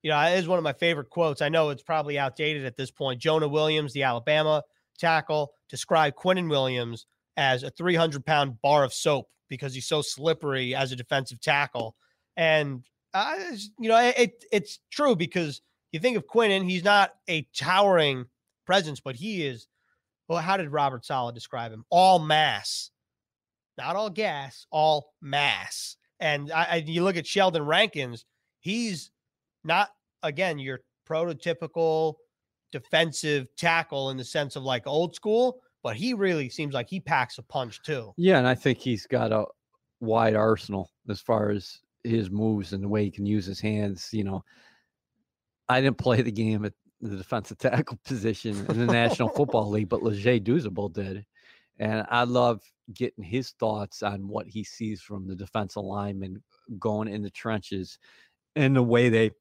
you 0.04 0.10
know, 0.10 0.20
it 0.20 0.38
is 0.38 0.48
one 0.48 0.58
of 0.58 0.64
my 0.64 0.74
favorite 0.74 1.10
quotes. 1.10 1.42
I 1.42 1.50
know 1.50 1.70
it's 1.70 1.84
probably 1.84 2.18
outdated 2.18 2.66
at 2.66 2.78
this 2.78 2.92
point. 2.92 3.22
Jonah 3.22 3.48
Williams, 3.48 3.94
the 3.94 4.04
Alabama 4.04 4.64
tackle, 4.98 5.54
described 5.70 6.16
Quinnen 6.16 6.50
Williams 6.50 7.06
as 7.38 7.64
a 7.64 7.70
300 7.70 8.26
pound 8.26 8.62
bar 8.62 8.84
of 8.84 8.94
soap 8.94 9.28
because 9.50 9.74
he's 9.74 9.88
so 9.88 10.02
slippery 10.02 10.74
as 10.76 10.92
a 10.92 10.96
defensive 10.96 11.40
tackle. 11.42 11.96
And, 12.38 12.84
uh, 13.14 13.36
you 13.78 13.90
know, 13.90 14.00
it, 14.16 14.44
it's 14.52 14.80
true 14.92 15.16
because 15.16 15.62
you 15.92 16.00
think 16.00 16.18
of 16.18 16.26
Quinnen, 16.26 16.68
he's 16.70 16.84
not 16.84 17.14
a 17.28 17.48
towering 17.56 18.26
presence, 18.66 19.00
but 19.00 19.16
he 19.16 19.46
is. 19.46 19.68
Well, 20.28 20.40
how 20.40 20.56
did 20.56 20.70
Robert 20.70 21.06
Saleh 21.06 21.36
describe 21.36 21.74
him? 21.74 21.84
All 21.90 22.18
mass, 22.18 22.92
not 23.78 23.98
all 23.98 24.10
gas, 24.10 24.66
all 24.72 25.14
mass. 25.22 25.98
And 26.22 26.52
I, 26.52 26.64
I, 26.64 26.76
you 26.86 27.04
look 27.04 27.18
at 27.18 27.26
Sheldon 27.26 27.66
Rankins, 27.66 28.26
he's 28.60 29.12
not, 29.64 29.90
again, 30.24 30.60
your 30.60 30.82
prototypical 31.10 32.14
defensive 32.72 33.48
tackle 33.58 34.12
in 34.12 34.18
the 34.18 34.24
sense 34.24 34.56
of 34.56 34.64
like 34.64 34.88
old 34.88 35.16
school, 35.16 35.62
but 35.84 35.96
he 35.96 36.14
really 36.14 36.48
seems 36.48 36.74
like 36.74 36.90
he 36.90 37.00
packs 37.00 37.38
a 37.40 37.44
punch 37.44 37.82
too. 37.84 38.14
Yeah, 38.18 38.38
and 38.38 38.48
I 38.48 38.56
think 38.56 38.78
he's 38.78 39.08
got 39.08 39.32
a 39.32 39.46
wide 40.00 40.36
arsenal 40.36 40.92
as 41.10 41.20
far 41.20 41.50
as 41.50 41.80
his 42.04 42.30
moves 42.30 42.74
and 42.74 42.84
the 42.84 42.88
way 42.88 43.04
he 43.04 43.12
can 43.12 43.26
use 43.26 43.46
his 43.46 43.60
hands. 43.60 44.10
You 44.12 44.24
know, 44.24 44.44
I 45.68 45.82
didn't 45.82 45.98
play 45.98 46.22
the 46.22 46.32
game 46.32 46.66
at 46.66 46.74
the 47.02 47.18
defensive 47.18 47.58
tackle 47.60 48.00
position 48.06 48.66
in 48.70 48.86
the 48.86 48.94
National 48.94 49.30
Football 49.30 49.70
League, 49.70 49.90
but 49.90 50.04
Leger 50.04 50.40
Douzable 50.40 50.94
did. 50.94 51.26
And 51.80 52.06
I 52.10 52.26
love 52.26 52.62
getting 52.94 53.24
his 53.24 53.52
thoughts 53.52 54.04
on 54.04 54.28
what 54.28 54.48
he 54.48 54.64
sees 54.64 55.02
from 55.02 55.28
the 55.28 55.36
defensive 55.36 55.84
lineman 55.84 56.42
going 56.80 57.08
in 57.08 57.22
the 57.22 57.30
trenches 57.30 57.98
and 58.56 58.76
the 58.76 58.84
way 58.84 59.10
they 59.10 59.32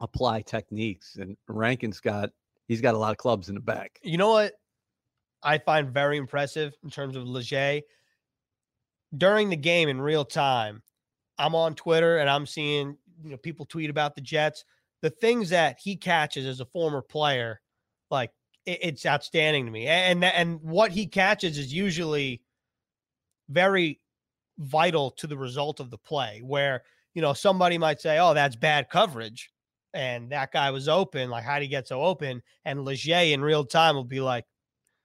apply 0.00 0.42
techniques. 0.42 1.16
And 1.16 1.36
Rankin's 1.48 2.00
got 2.00 2.30
he's 2.68 2.80
got 2.80 2.94
a 2.94 2.98
lot 2.98 3.12
of 3.12 3.18
clubs 3.18 3.48
in 3.48 3.54
the 3.54 3.60
back. 3.60 3.98
You 4.02 4.18
know 4.18 4.30
what? 4.30 4.54
I 5.42 5.58
find 5.58 5.92
very 5.92 6.16
impressive 6.16 6.74
in 6.84 6.90
terms 6.90 7.16
of 7.16 7.26
Leger. 7.26 7.80
During 9.16 9.50
the 9.50 9.56
game 9.56 9.88
in 9.88 10.00
real 10.00 10.24
time, 10.24 10.82
I'm 11.38 11.54
on 11.54 11.74
Twitter 11.74 12.18
and 12.18 12.28
I'm 12.28 12.46
seeing 12.46 12.96
you 13.24 13.30
know 13.30 13.36
people 13.36 13.66
tweet 13.66 13.90
about 13.90 14.14
the 14.14 14.20
Jets. 14.20 14.64
The 15.02 15.10
things 15.10 15.48
that 15.50 15.78
he 15.82 15.96
catches 15.96 16.44
as 16.44 16.60
a 16.60 16.66
former 16.66 17.00
player, 17.00 17.60
like 18.10 18.30
it's 18.66 19.06
outstanding 19.06 19.64
to 19.66 19.72
me. 19.72 19.86
And 19.86 20.24
and 20.24 20.60
what 20.62 20.92
he 20.92 21.06
catches 21.06 21.58
is 21.58 21.72
usually 21.72 22.42
very 23.50 24.00
vital 24.58 25.10
to 25.12 25.26
the 25.26 25.36
result 25.36 25.80
of 25.80 25.90
the 25.90 25.98
play. 25.98 26.40
Where 26.44 26.82
you 27.14 27.22
know 27.22 27.32
somebody 27.32 27.78
might 27.78 28.00
say, 28.00 28.18
"Oh, 28.18 28.34
that's 28.34 28.56
bad 28.56 28.88
coverage," 28.90 29.50
and 29.94 30.30
that 30.32 30.52
guy 30.52 30.70
was 30.70 30.88
open. 30.88 31.30
Like, 31.30 31.44
how 31.44 31.54
would 31.54 31.62
he 31.62 31.68
get 31.68 31.88
so 31.88 32.02
open? 32.02 32.42
And 32.64 32.84
Leger 32.84 33.14
in 33.16 33.42
real 33.42 33.64
time 33.64 33.94
will 33.96 34.04
be 34.04 34.20
like, 34.20 34.44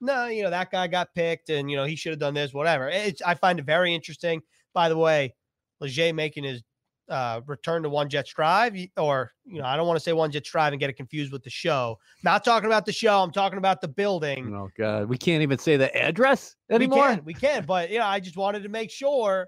"No, 0.02 0.28
you 0.28 0.44
know 0.44 0.50
that 0.52 0.72
guy 0.72 0.88
got 0.88 1.14
picked, 1.16 1.50
and 1.50 1.70
you 1.70 1.78
know 1.78 1.86
he 1.86 1.96
should 1.96 2.12
have 2.12 2.20
done 2.20 2.34
this, 2.36 2.54
whatever." 2.54 2.90
It's, 2.90 3.22
I 3.22 3.36
find 3.36 3.60
it 3.60 3.66
very 3.66 3.94
interesting. 3.94 4.42
By 4.74 4.90
the 4.90 4.98
way, 4.98 5.36
Leger 5.80 6.14
making 6.14 6.44
his 6.44 6.64
uh, 7.10 7.42
return 7.46 7.84
to 7.84 7.90
One 7.90 8.10
Jets 8.10 8.34
Drive, 8.34 8.76
or 8.98 9.32
you 9.46 9.60
know, 9.60 9.66
I 9.66 9.76
don't 9.76 9.88
want 9.88 9.98
to 9.98 10.04
say 10.04 10.14
One 10.14 10.32
Jets 10.32 10.50
Drive 10.50 10.74
and 10.74 10.80
get 10.80 10.90
it 10.90 10.94
confused 10.94 11.32
with 11.32 11.44
the 11.44 11.50
show. 11.50 12.00
Not 12.24 12.44
talking 12.44 12.68
about 12.68 12.86
the 12.86 12.92
show. 12.92 13.22
I'm 13.22 13.32
talking 13.32 13.58
about 13.58 13.82
the 13.82 13.88
building. 13.88 14.54
Oh 14.56 14.70
God, 14.78 15.08
we 15.08 15.18
can't 15.18 15.44
even 15.44 15.58
say 15.58 15.78
the 15.78 15.96
address 15.96 16.56
anymore. 16.70 17.10
We 17.10 17.16
can, 17.16 17.26
we 17.26 17.34
can, 17.34 17.66
but 17.66 17.90
you 17.90 18.00
know, 18.00 18.06
I 18.06 18.20
just 18.20 18.38
wanted 18.38 18.64
to 18.64 18.70
make 18.70 18.92
sure 18.92 19.48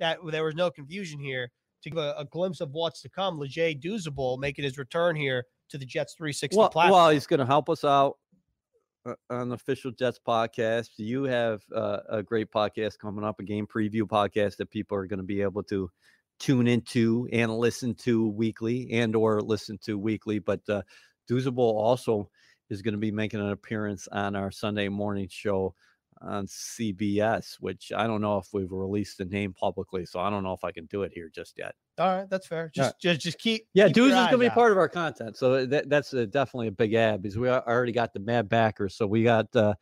that 0.00 0.18
there 0.30 0.44
was 0.44 0.54
no 0.54 0.70
confusion 0.70 1.18
here 1.18 1.50
to 1.82 1.90
give 1.90 1.98
a, 1.98 2.14
a 2.18 2.24
glimpse 2.24 2.60
of 2.60 2.70
what's 2.72 3.02
to 3.02 3.08
come. 3.08 3.38
Leger 3.38 3.72
Douzable 3.72 4.38
making 4.38 4.64
his 4.64 4.78
return 4.78 5.16
here 5.16 5.44
to 5.70 5.78
the 5.78 5.86
Jets 5.86 6.14
360 6.14 6.56
well, 6.56 6.68
platform. 6.68 7.00
Well, 7.00 7.10
he's 7.10 7.26
going 7.26 7.40
to 7.40 7.46
help 7.46 7.68
us 7.68 7.84
out 7.84 8.18
uh, 9.04 9.14
on 9.30 9.48
the 9.48 9.54
official 9.54 9.90
Jets 9.90 10.20
podcast. 10.26 10.90
You 10.96 11.24
have 11.24 11.62
uh, 11.74 11.98
a 12.08 12.22
great 12.22 12.50
podcast 12.52 12.98
coming 12.98 13.24
up, 13.24 13.40
a 13.40 13.42
game 13.42 13.66
preview 13.66 14.02
podcast 14.02 14.56
that 14.58 14.70
people 14.70 14.96
are 14.96 15.06
going 15.06 15.18
to 15.18 15.24
be 15.24 15.42
able 15.42 15.62
to 15.64 15.90
tune 16.42 16.66
into 16.66 17.28
and 17.32 17.56
listen 17.56 17.94
to 17.94 18.26
weekly 18.26 18.90
and 18.92 19.14
or 19.14 19.40
listen 19.40 19.78
to 19.78 19.96
weekly. 19.96 20.40
But 20.40 20.60
uh, 20.68 20.82
also 21.30 22.28
is 22.68 22.82
going 22.82 22.92
to 22.92 22.98
be 22.98 23.12
making 23.12 23.40
an 23.40 23.50
appearance 23.50 24.08
on 24.08 24.34
our 24.34 24.50
Sunday 24.50 24.88
morning 24.88 25.28
show 25.30 25.74
on 26.20 26.46
CBS, 26.46 27.56
which 27.60 27.92
I 27.94 28.06
don't 28.06 28.20
know 28.20 28.38
if 28.38 28.48
we've 28.52 28.70
released 28.70 29.18
the 29.18 29.24
name 29.24 29.52
publicly, 29.52 30.04
so 30.04 30.20
I 30.20 30.30
don't 30.30 30.42
know 30.42 30.52
if 30.52 30.64
I 30.64 30.72
can 30.72 30.86
do 30.86 31.02
it 31.02 31.12
here 31.14 31.30
just 31.32 31.58
yet. 31.58 31.74
All 31.98 32.16
right, 32.16 32.30
that's 32.30 32.46
fair. 32.46 32.70
Just 32.74 32.86
right. 32.86 32.98
just 32.98 33.20
just 33.20 33.38
keep. 33.38 33.66
Yeah, 33.74 33.88
keep 33.88 33.96
is 33.98 34.12
gonna 34.12 34.38
be 34.38 34.46
out. 34.46 34.54
part 34.54 34.72
of 34.72 34.78
our 34.78 34.88
content, 34.88 35.36
so 35.36 35.66
that, 35.66 35.88
that's 35.88 36.12
a, 36.12 36.26
definitely 36.26 36.68
a 36.68 36.72
big 36.72 36.94
ad 36.94 37.22
because 37.22 37.38
we 37.38 37.48
already 37.48 37.92
got 37.92 38.12
the 38.12 38.20
mad 38.20 38.48
backers, 38.48 38.94
so 38.94 39.06
we 39.06 39.22
got 39.22 39.54
uh, 39.54 39.74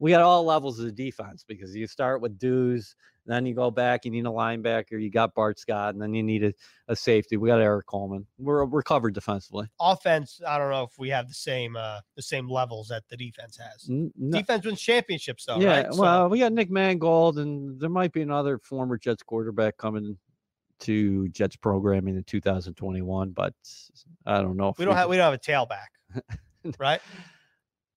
we 0.00 0.10
got 0.10 0.22
all 0.22 0.44
levels 0.44 0.78
of 0.78 0.86
the 0.86 0.92
defense 0.92 1.44
because 1.46 1.74
you 1.74 1.86
start 1.86 2.20
with 2.20 2.38
dues, 2.38 2.94
then 3.26 3.44
you 3.44 3.54
go 3.54 3.70
back, 3.70 4.04
you 4.04 4.10
need 4.10 4.26
a 4.26 4.30
linebacker, 4.30 5.00
you 5.02 5.10
got 5.10 5.34
Bart 5.34 5.58
Scott, 5.58 5.94
and 5.94 6.02
then 6.02 6.14
you 6.14 6.22
need 6.22 6.44
a, 6.44 6.52
a 6.86 6.96
safety. 6.96 7.36
We 7.36 7.48
got 7.48 7.60
Eric 7.60 7.86
Coleman. 7.86 8.26
We're 8.38 8.64
we're 8.64 8.82
covered 8.82 9.14
defensively. 9.14 9.68
Offense, 9.80 10.40
I 10.46 10.56
don't 10.56 10.70
know 10.70 10.84
if 10.84 10.98
we 10.98 11.10
have 11.10 11.28
the 11.28 11.34
same 11.34 11.76
uh 11.76 12.00
the 12.16 12.22
same 12.22 12.48
levels 12.48 12.88
that 12.88 13.02
the 13.08 13.16
defense 13.16 13.58
has. 13.58 13.88
No. 13.88 14.38
Defense 14.38 14.64
wins 14.64 14.80
championships 14.80 15.44
though, 15.44 15.60
yeah, 15.60 15.82
right? 15.82 15.86
Well, 15.90 16.24
so, 16.24 16.28
we 16.28 16.38
got 16.38 16.52
Nick 16.52 16.70
Mangold, 16.70 17.38
and 17.38 17.78
there 17.80 17.90
might 17.90 18.12
be 18.12 18.22
another 18.22 18.58
former 18.58 18.98
Jets 18.98 19.22
quarterback 19.22 19.76
coming 19.76 20.16
to 20.80 21.28
Jets 21.30 21.56
programming 21.56 22.16
in 22.16 22.22
2021, 22.22 23.30
but 23.30 23.52
I 24.24 24.40
don't 24.40 24.56
know. 24.56 24.72
we 24.78 24.84
don't 24.84 24.94
we 24.94 24.98
have 24.98 25.10
we 25.10 25.16
don't 25.16 25.24
have 25.24 25.34
a 25.34 25.38
tailback, 25.38 26.74
right? 26.78 27.00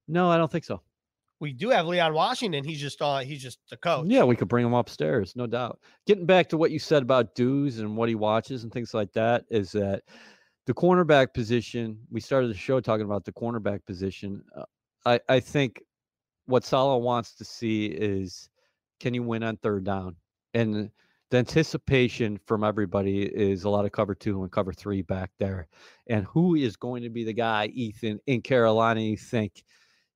No, 0.07 0.29
I 0.29 0.37
don't 0.37 0.51
think 0.51 0.65
so 0.65 0.81
we 1.41 1.51
do 1.51 1.69
have 1.69 1.87
Leon 1.87 2.13
Washington. 2.13 2.63
He's 2.63 2.79
just 2.79 3.01
uh 3.01 3.17
he's 3.17 3.41
just 3.41 3.59
the 3.69 3.75
coach. 3.75 4.05
Yeah, 4.07 4.23
we 4.23 4.35
could 4.35 4.47
bring 4.47 4.65
him 4.65 4.73
upstairs, 4.73 5.35
no 5.35 5.47
doubt. 5.47 5.79
Getting 6.05 6.25
back 6.25 6.47
to 6.49 6.57
what 6.57 6.71
you 6.71 6.79
said 6.79 7.01
about 7.01 7.35
Dooz 7.35 7.79
and 7.79 7.97
what 7.97 8.07
he 8.07 8.15
watches 8.15 8.63
and 8.63 8.71
things 8.71 8.93
like 8.93 9.11
that, 9.13 9.43
is 9.49 9.71
that 9.73 10.03
the 10.67 10.73
cornerback 10.73 11.33
position. 11.33 11.99
We 12.09 12.21
started 12.21 12.49
the 12.49 12.57
show 12.57 12.79
talking 12.79 13.05
about 13.05 13.25
the 13.25 13.33
cornerback 13.33 13.85
position. 13.85 14.43
Uh, 14.55 14.65
I 15.05 15.19
I 15.27 15.39
think 15.39 15.81
what 16.45 16.63
Saleh 16.63 17.01
wants 17.01 17.33
to 17.35 17.43
see 17.43 17.87
is 17.87 18.47
can 18.99 19.13
you 19.13 19.23
win 19.23 19.43
on 19.43 19.57
third 19.57 19.83
down 19.83 20.15
and 20.53 20.91
the 21.31 21.37
anticipation 21.37 22.37
from 22.45 22.63
everybody 22.63 23.23
is 23.23 23.63
a 23.63 23.69
lot 23.69 23.85
of 23.85 23.93
cover 23.93 24.13
two 24.13 24.43
and 24.43 24.51
cover 24.51 24.73
three 24.73 25.01
back 25.01 25.31
there. 25.39 25.69
And 26.07 26.25
who 26.25 26.55
is 26.55 26.75
going 26.75 27.03
to 27.03 27.09
be 27.09 27.23
the 27.23 27.31
guy, 27.31 27.67
Ethan, 27.67 28.19
in 28.27 28.41
Carolina? 28.41 28.99
You 28.99 29.15
think 29.15 29.63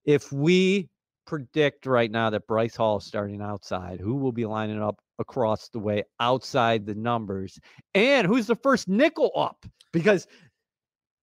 if 0.04 0.30
we 0.34 0.90
predict 1.26 1.86
right 1.86 2.12
now 2.12 2.30
that 2.30 2.48
Bryce 2.48 2.76
Hall 2.76 2.98
is 2.98 3.06
starting 3.06 3.42
outside. 3.42 4.00
Who 4.00 4.16
will 4.16 4.32
be 4.32 4.46
lining 4.46 4.82
up 4.82 5.00
across 5.20 5.70
the 5.70 5.80
way 5.80 6.04
outside 6.20 6.86
the 6.86 6.96
numbers? 6.96 7.60
And 7.94 8.28
who's 8.28 8.48
the 8.48 8.56
first 8.56 8.88
nickel 8.88 9.32
up? 9.36 9.66
Because, 9.92 10.28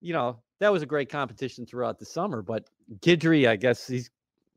you 0.01 0.12
know, 0.12 0.43
that 0.61 0.73
was 0.73 0.83
a 0.83 0.87
great 0.87 1.09
competition 1.09 1.67
throughout 1.67 1.99
the 1.99 2.05
summer. 2.05 2.43
But 2.43 2.69
Guidry, 3.01 3.49
I 3.49 3.57
guess 3.57 3.87
he's 3.87 4.11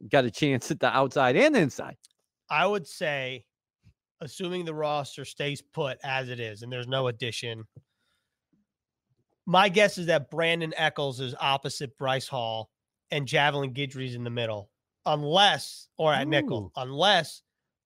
got 0.09 0.25
a 0.25 0.31
chance 0.31 0.71
at 0.71 0.79
the 0.79 0.87
outside 0.87 1.35
and 1.35 1.55
the 1.55 1.59
inside. 1.59 1.97
I 2.49 2.67
would 2.67 2.87
say, 2.87 3.45
assuming 4.21 4.65
the 4.65 4.73
roster 4.73 5.25
stays 5.25 5.61
put 5.61 5.97
as 6.03 6.29
it 6.29 6.39
is 6.39 6.61
and 6.61 6.71
there's 6.71 6.87
no 6.87 7.07
addition, 7.07 7.63
my 9.45 9.69
guess 9.69 9.97
is 9.97 10.07
that 10.07 10.31
Brandon 10.31 10.73
Echols 10.77 11.19
is 11.19 11.35
opposite 11.39 11.97
Bryce 11.97 12.27
Hall 12.27 12.69
and 13.11 13.27
Javelin 13.27 13.73
Guidry's 13.73 14.15
in 14.15 14.23
the 14.23 14.29
middle 14.29 14.69
unless 15.05 15.87
or 15.97 16.13
at 16.13 16.27
Ooh. 16.27 16.29
nickel, 16.29 16.71
unless 16.75 17.41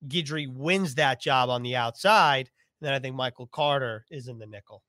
Guidry 0.08 0.52
wins 0.52 0.96
that 0.96 1.22
job 1.22 1.50
on 1.50 1.64
the 1.64 1.76
outside. 1.76 2.50
Then 2.82 2.94
I 2.94 3.00
think 3.00 3.16
Michael 3.16 3.48
Carter 3.48 4.06
is 4.10 4.28
in 4.28 4.40
the 4.40 4.46
nickel. 4.46 4.84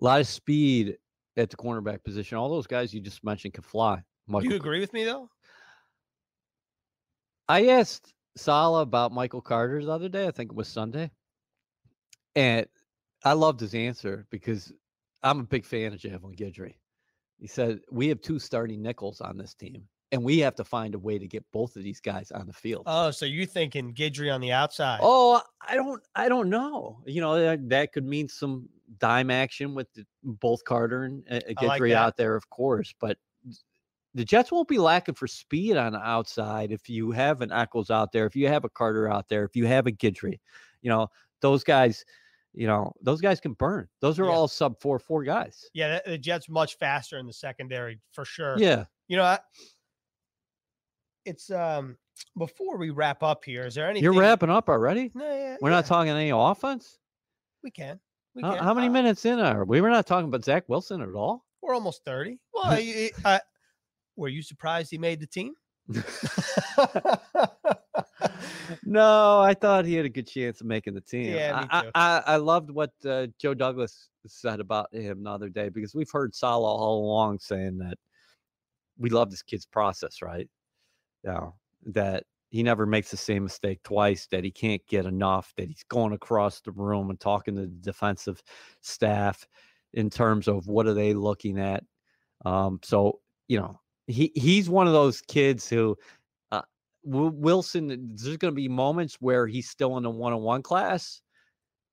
A 0.00 0.04
lot 0.04 0.20
of 0.20 0.28
speed 0.28 0.96
at 1.36 1.50
the 1.50 1.56
cornerback 1.56 2.04
position. 2.04 2.38
All 2.38 2.48
those 2.48 2.66
guys 2.66 2.94
you 2.94 3.00
just 3.00 3.24
mentioned 3.24 3.54
can 3.54 3.64
fly. 3.64 4.00
Michael, 4.26 4.48
Do 4.48 4.54
you 4.54 4.60
agree 4.60 4.80
with 4.80 4.92
me 4.92 5.04
though? 5.04 5.28
I 7.48 7.66
asked 7.66 8.14
Saleh 8.36 8.82
about 8.82 9.12
Michael 9.12 9.40
Carter 9.40 9.84
the 9.84 9.90
other 9.90 10.08
day. 10.08 10.28
I 10.28 10.30
think 10.30 10.52
it 10.52 10.56
was 10.56 10.68
Sunday. 10.68 11.10
And 12.36 12.66
I 13.24 13.32
loved 13.32 13.58
his 13.58 13.74
answer 13.74 14.26
because 14.30 14.72
I'm 15.24 15.40
a 15.40 15.44
big 15.44 15.64
fan 15.64 15.92
of 15.92 15.98
Javon 15.98 16.38
Guidry. 16.38 16.74
He 17.38 17.48
said, 17.48 17.80
We 17.90 18.06
have 18.08 18.20
two 18.20 18.38
starting 18.38 18.82
nickels 18.82 19.20
on 19.20 19.36
this 19.36 19.54
team 19.54 19.88
and 20.12 20.24
we 20.24 20.38
have 20.40 20.54
to 20.56 20.64
find 20.64 20.94
a 20.94 20.98
way 20.98 21.18
to 21.18 21.26
get 21.26 21.44
both 21.52 21.76
of 21.76 21.82
these 21.82 22.00
guys 22.00 22.30
on 22.30 22.46
the 22.46 22.52
field. 22.52 22.84
Oh, 22.86 23.10
so 23.10 23.26
you 23.26 23.46
thinking 23.46 23.94
Guidry 23.94 24.34
on 24.34 24.40
the 24.40 24.52
outside? 24.52 25.00
Oh, 25.02 25.40
I 25.66 25.74
don't, 25.76 26.02
I 26.14 26.28
don't 26.28 26.48
know. 26.50 26.98
You 27.06 27.20
know, 27.20 27.40
that, 27.40 27.68
that 27.68 27.92
could 27.92 28.04
mean 28.04 28.28
some 28.28 28.68
dime 28.98 29.30
action 29.30 29.74
with 29.74 29.92
the, 29.94 30.04
both 30.24 30.64
Carter 30.64 31.04
and 31.04 31.24
uh, 31.30 31.40
Guidry 31.60 31.90
like 31.90 31.92
out 31.92 32.16
there, 32.16 32.34
of 32.34 32.48
course. 32.50 32.94
But 33.00 33.18
the 34.14 34.24
Jets 34.24 34.50
won't 34.50 34.68
be 34.68 34.78
lacking 34.78 35.14
for 35.14 35.26
speed 35.26 35.76
on 35.76 35.92
the 35.92 36.00
outside 36.00 36.72
if 36.72 36.88
you 36.88 37.12
have 37.12 37.40
an 37.40 37.52
Echols 37.52 37.90
out 37.90 38.10
there, 38.12 38.26
if 38.26 38.34
you 38.34 38.48
have 38.48 38.64
a 38.64 38.70
Carter 38.70 39.08
out 39.08 39.28
there, 39.28 39.44
if 39.44 39.54
you 39.54 39.66
have 39.66 39.86
a 39.86 39.92
Guidry. 39.92 40.40
You 40.82 40.90
know, 40.90 41.08
those 41.40 41.64
guys. 41.64 42.04
You 42.52 42.66
know, 42.66 42.92
those 43.00 43.20
guys 43.20 43.38
can 43.38 43.52
burn. 43.52 43.86
Those 44.00 44.18
are 44.18 44.24
yeah. 44.24 44.32
all 44.32 44.48
sub 44.48 44.80
four 44.80 44.98
four 44.98 45.22
guys. 45.22 45.70
Yeah, 45.72 46.00
the, 46.04 46.10
the 46.10 46.18
Jets 46.18 46.48
much 46.48 46.78
faster 46.78 47.16
in 47.18 47.28
the 47.28 47.32
secondary 47.32 48.00
for 48.10 48.24
sure. 48.24 48.56
Yeah, 48.58 48.86
you 49.06 49.16
know, 49.16 49.22
I, 49.22 49.38
it's 51.24 51.50
um 51.50 51.96
before 52.36 52.76
we 52.76 52.90
wrap 52.90 53.22
up 53.22 53.44
here, 53.44 53.66
is 53.66 53.74
there 53.74 53.86
anything 53.86 54.04
You're 54.04 54.14
wrapping 54.14 54.50
up 54.50 54.68
already? 54.68 55.10
No, 55.14 55.24
yeah, 55.24 55.56
We're 55.60 55.70
yeah. 55.70 55.76
not 55.76 55.86
talking 55.86 56.10
any 56.10 56.30
offense? 56.30 56.98
We 57.62 57.70
can. 57.70 58.00
We 58.34 58.42
how, 58.42 58.54
can. 58.54 58.64
how, 58.64 58.74
many 58.74 58.88
uh, 58.88 58.92
minutes 58.92 59.24
in 59.24 59.38
are 59.38 59.64
we? 59.64 59.80
We're 59.80 59.90
not 59.90 60.06
talking 60.06 60.28
about 60.28 60.44
Zach 60.44 60.64
Wilson 60.68 61.02
at 61.02 61.14
all. 61.14 61.44
We're 61.62 61.74
almost 61.74 62.04
30. 62.04 62.38
Well, 62.54 62.76
he, 62.76 63.10
uh, 63.24 63.38
were 64.16 64.28
you 64.28 64.42
surprised 64.42 64.90
he 64.90 64.98
made 64.98 65.20
the 65.20 65.26
team? 65.26 65.54
no, 68.84 69.40
I 69.40 69.54
thought 69.54 69.84
he 69.84 69.94
had 69.94 70.04
a 70.04 70.10
good 70.10 70.26
chance 70.26 70.60
of 70.60 70.66
making 70.66 70.94
the 70.94 71.00
team. 71.00 71.34
Yeah, 71.34 71.66
I, 71.70 71.90
I, 71.94 72.22
I, 72.26 72.36
loved 72.36 72.70
what 72.70 72.92
uh, 73.04 73.26
Joe 73.38 73.54
Douglas 73.54 74.08
said 74.26 74.60
about 74.60 74.94
him 74.94 75.24
the 75.24 75.30
other 75.30 75.48
day 75.48 75.68
because 75.68 75.94
we've 75.94 76.10
heard 76.10 76.34
Saleh 76.34 76.64
all 76.64 77.04
along 77.04 77.40
saying 77.40 77.78
that 77.78 77.98
we 78.98 79.10
love 79.10 79.30
this 79.30 79.42
kid's 79.42 79.66
process, 79.66 80.22
right? 80.22 80.48
Know, 81.24 81.54
that 81.86 82.24
he 82.50 82.62
never 82.62 82.84
makes 82.84 83.10
the 83.10 83.16
same 83.16 83.44
mistake 83.44 83.82
twice, 83.82 84.26
that 84.26 84.44
he 84.44 84.50
can't 84.50 84.84
get 84.88 85.06
enough, 85.06 85.52
that 85.56 85.68
he's 85.68 85.84
going 85.84 86.12
across 86.12 86.60
the 86.60 86.72
room 86.72 87.10
and 87.10 87.20
talking 87.20 87.54
to 87.54 87.62
the 87.62 87.66
defensive 87.68 88.42
staff 88.80 89.46
in 89.94 90.10
terms 90.10 90.48
of 90.48 90.66
what 90.66 90.86
are 90.86 90.94
they 90.94 91.14
looking 91.14 91.58
at. 91.58 91.84
Um, 92.44 92.80
so, 92.82 93.20
you 93.48 93.58
know, 93.58 93.78
he 94.06 94.32
he's 94.34 94.68
one 94.68 94.86
of 94.86 94.92
those 94.92 95.20
kids 95.20 95.68
who 95.68 95.96
uh, 96.50 96.62
Wilson, 97.04 97.88
there's 98.16 98.36
going 98.36 98.52
to 98.52 98.56
be 98.56 98.68
moments 98.68 99.16
where 99.20 99.46
he's 99.46 99.70
still 99.70 99.96
in 99.96 100.02
the 100.02 100.10
one 100.10 100.32
on 100.32 100.42
one 100.42 100.62
class, 100.62 101.22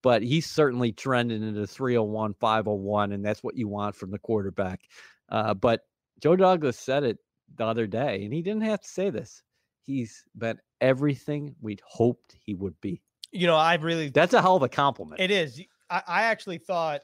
but 0.02 0.24
he's 0.24 0.48
certainly 0.48 0.92
trending 0.92 1.44
into 1.44 1.68
301, 1.68 2.34
501, 2.34 3.12
and 3.12 3.24
that's 3.24 3.44
what 3.44 3.56
you 3.56 3.68
want 3.68 3.96
from 3.96 4.10
the 4.10 4.20
quarterback. 4.20 4.82
Uh, 5.30 5.54
but 5.54 5.82
Joe 6.20 6.36
Douglas 6.36 6.80
said 6.80 7.04
it 7.04 7.20
the 7.56 7.66
other 7.66 7.88
day, 7.88 8.24
and 8.24 8.34
he 8.34 8.42
didn't 8.42 8.64
have 8.64 8.82
to 8.82 8.88
say 8.88 9.10
this. 9.10 9.44
He's 9.82 10.24
been 10.36 10.60
everything 10.82 11.56
we'd 11.62 11.82
hoped 11.86 12.36
he 12.46 12.54
would 12.54 12.80
be. 12.82 13.02
You 13.32 13.48
know, 13.48 13.56
I 13.56 13.76
really 13.76 14.10
that's 14.10 14.34
a 14.34 14.42
hell 14.42 14.56
of 14.56 14.64
a 14.64 14.70
compliment. 14.70 15.22
It 15.22 15.32
is. 15.32 15.62
I, 15.90 16.02
I 16.08 16.24
actually 16.24 16.58
thought 16.58 17.02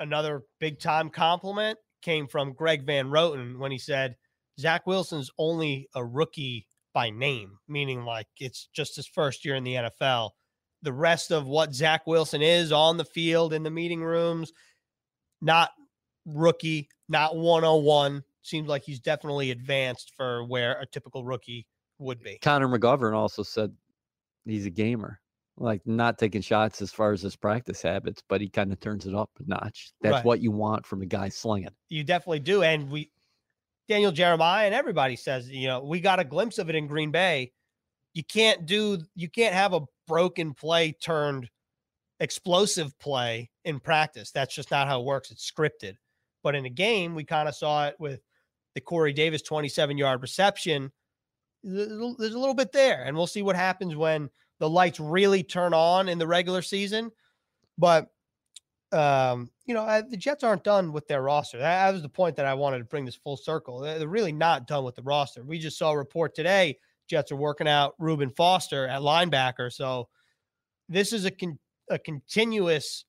another 0.00 0.42
big 0.60 0.78
time 0.78 1.10
compliment 1.10 1.78
came 2.02 2.26
from 2.26 2.52
Greg 2.52 2.84
Van 2.84 3.06
Roten 3.08 3.58
when 3.58 3.72
he 3.72 3.78
said 3.78 4.16
Zach 4.60 4.86
Wilson's 4.86 5.30
only 5.38 5.88
a 5.94 6.04
rookie 6.04 6.66
by 6.92 7.10
name, 7.10 7.58
meaning 7.66 8.04
like 8.04 8.28
it's 8.38 8.68
just 8.72 8.94
his 8.94 9.06
first 9.06 9.44
year 9.44 9.56
in 9.56 9.64
the 9.64 9.74
NFL. 9.74 10.30
the 10.82 10.92
rest 10.92 11.32
of 11.32 11.46
what 11.48 11.74
Zach 11.74 12.06
Wilson 12.06 12.42
is 12.42 12.70
on 12.70 12.96
the 12.98 13.04
field 13.04 13.52
in 13.54 13.62
the 13.62 13.70
meeting 13.70 14.02
rooms. 14.04 14.52
Not 15.40 15.70
rookie, 16.26 16.88
not 17.08 17.36
101. 17.36 18.22
Seems 18.44 18.68
like 18.68 18.84
he's 18.84 19.00
definitely 19.00 19.50
advanced 19.50 20.12
for 20.16 20.44
where 20.44 20.78
a 20.80 20.86
typical 20.86 21.24
rookie 21.24 21.66
would 21.98 22.22
be. 22.22 22.38
Connor 22.42 22.68
McGovern 22.68 23.14
also 23.14 23.42
said 23.42 23.72
he's 24.44 24.66
a 24.66 24.70
gamer, 24.70 25.18
like 25.56 25.80
not 25.86 26.18
taking 26.18 26.42
shots 26.42 26.82
as 26.82 26.92
far 26.92 27.12
as 27.12 27.22
his 27.22 27.36
practice 27.36 27.80
habits, 27.80 28.22
but 28.28 28.42
he 28.42 28.48
kind 28.50 28.70
of 28.70 28.80
turns 28.80 29.06
it 29.06 29.14
up 29.14 29.30
a 29.40 29.48
notch. 29.48 29.92
That's 30.02 30.16
Right. 30.16 30.24
what 30.24 30.40
you 30.40 30.50
want 30.50 30.84
from 30.84 31.00
a 31.00 31.06
guy 31.06 31.30
slinging. 31.30 31.70
You 31.88 32.04
definitely 32.04 32.40
do. 32.40 32.62
And 32.62 32.90
we, 32.90 33.10
Daniel 33.88 34.12
Jeremiah 34.12 34.66
and 34.66 34.74
everybody 34.74 35.16
says, 35.16 35.48
you 35.48 35.66
know, 35.66 35.82
we 35.82 36.00
got 36.00 36.20
a 36.20 36.24
glimpse 36.24 36.58
of 36.58 36.68
it 36.68 36.74
in 36.74 36.86
Green 36.86 37.10
Bay. 37.10 37.52
You 38.12 38.24
can't 38.24 38.66
do, 38.66 38.98
you 39.14 39.30
can't 39.30 39.54
have 39.54 39.72
a 39.72 39.80
broken 40.06 40.52
play 40.52 40.92
turned 40.92 41.48
explosive 42.20 42.96
play 42.98 43.50
in 43.64 43.80
practice. 43.80 44.30
That's 44.30 44.54
just 44.54 44.70
not 44.70 44.86
how 44.86 45.00
it 45.00 45.06
works. 45.06 45.30
It's 45.30 45.50
scripted. 45.50 45.96
But 46.42 46.54
in 46.54 46.66
a 46.66 46.70
game, 46.70 47.14
we 47.14 47.24
kind 47.24 47.48
of 47.48 47.54
saw 47.54 47.86
it 47.86 47.96
with 47.98 48.20
the 48.74 48.80
Corey 48.80 49.12
Davis 49.12 49.42
27 49.42 49.96
yard 49.98 50.22
reception. 50.22 50.92
There's 51.62 51.90
a 51.90 52.38
little- 52.38 52.54
bit 52.54 52.72
there, 52.72 53.04
and 53.04 53.16
we'll 53.16 53.26
see 53.26 53.42
what 53.42 53.56
happens 53.56 53.96
when 53.96 54.28
the 54.58 54.68
lights 54.68 55.00
really 55.00 55.42
turn 55.42 55.72
on 55.72 56.08
in 56.08 56.18
the 56.18 56.26
regular 56.26 56.62
season. 56.62 57.10
But 57.78 58.08
um, 58.92 59.50
you 59.66 59.74
know, 59.74 60.02
the 60.08 60.16
Jets 60.16 60.44
aren't 60.44 60.62
done 60.62 60.92
with 60.92 61.08
their 61.08 61.22
roster. 61.22 61.58
That, 61.58 61.86
that 61.86 61.92
was 61.92 62.02
the 62.02 62.08
point 62.08 62.36
that 62.36 62.46
I 62.46 62.54
wanted 62.54 62.78
to 62.78 62.84
bring 62.84 63.04
this 63.04 63.16
full 63.16 63.36
circle. 63.36 63.80
They're 63.80 63.98
they're 63.98 64.06
really 64.06 64.32
not 64.32 64.68
done 64.68 64.84
with 64.84 64.94
the 64.94 65.02
roster. 65.02 65.42
We 65.42 65.58
just 65.58 65.78
saw 65.78 65.90
a 65.90 65.98
report 65.98 66.34
today. 66.34 66.78
Jets 67.08 67.32
are 67.32 67.36
working 67.36 67.66
out 67.66 67.94
Reuben 67.98 68.30
Foster 68.30 68.86
at 68.86 69.00
linebacker. 69.00 69.72
So 69.72 70.08
this 70.88 71.12
is 71.12 71.24
a 71.24 71.30
con- 71.30 71.58
a 71.90 71.98
continuous 71.98 73.04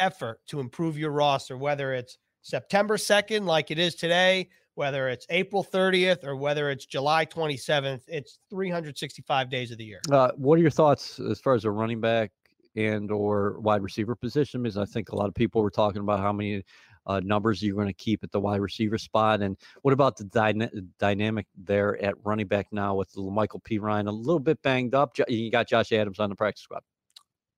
effort 0.00 0.40
to 0.48 0.58
improve 0.58 0.98
your 0.98 1.12
roster, 1.12 1.56
whether 1.56 1.94
it's 1.94 2.18
September 2.42 2.96
2nd, 2.96 3.46
like 3.46 3.70
it 3.70 3.78
is 3.78 3.94
today, 3.94 4.48
whether 4.74 5.08
it's 5.08 5.26
April 5.30 5.64
30th, 5.64 6.24
or 6.24 6.36
whether 6.36 6.70
it's 6.70 6.84
July 6.84 7.24
27th. 7.24 8.02
It's 8.08 8.38
365 8.50 9.48
days 9.48 9.70
of 9.70 9.78
the 9.78 9.84
year. 9.84 10.00
Uh, 10.10 10.30
what 10.36 10.58
are 10.58 10.62
your 10.62 10.70
thoughts 10.70 11.20
as 11.20 11.40
far 11.40 11.54
as 11.54 11.64
a 11.64 11.70
running 11.70 12.00
back 12.00 12.32
and 12.74 13.10
or 13.10 13.60
wide 13.60 13.82
receiver 13.82 14.16
position? 14.16 14.62
Because 14.62 14.76
I 14.76 14.84
think 14.84 15.10
a 15.10 15.16
lot 15.16 15.28
of 15.28 15.34
people 15.34 15.62
were 15.62 15.70
talking 15.70 16.00
about 16.00 16.20
how 16.20 16.32
many 16.32 16.64
uh, 17.06 17.20
numbers 17.20 17.62
you're 17.62 17.76
going 17.76 17.86
to 17.86 17.92
keep 17.92 18.24
at 18.24 18.32
the 18.32 18.40
wide 18.40 18.60
receiver 18.60 18.98
spot, 18.98 19.40
and 19.40 19.56
what 19.82 19.92
about 19.92 20.16
the 20.16 20.24
dyna- 20.24 20.70
dynamic 20.98 21.46
there 21.56 22.00
at 22.02 22.14
running 22.24 22.46
back 22.46 22.68
now 22.72 22.94
with 22.94 23.12
La'Mical 23.14 23.62
Perine 23.62 24.08
a 24.08 24.12
little 24.12 24.40
bit 24.40 24.62
banged 24.62 24.94
up? 24.94 25.16
You 25.28 25.50
got 25.50 25.68
Josh 25.68 25.92
Adams 25.92 26.20
on 26.20 26.30
the 26.30 26.36
practice 26.36 26.62
squad. 26.62 26.82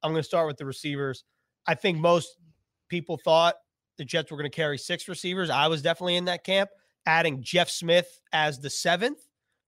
I'm 0.03 0.13
going 0.13 0.23
to 0.23 0.27
start 0.27 0.47
with 0.47 0.57
the 0.57 0.67
receivers. 0.67 1.25
I 1.67 1.75
think 1.75 1.99
most 1.99 2.37
people 2.89 3.19
thought 3.23 3.57
the 3.99 4.05
Jets 4.05 4.31
were 4.31 4.37
going 4.37 4.51
to 4.51 4.55
carry 4.55 4.79
six 4.79 5.09
receivers. 5.09 5.51
I 5.51 5.69
was 5.69 5.83
definitely 5.83 6.17
in 6.17 6.27
that 6.27 6.45
camp. 6.45 6.71
Adding 7.07 7.43
Jeff 7.43 7.69
Smith 7.69 8.21
as 8.33 8.59
the 8.59 8.71
seventh, 8.71 9.19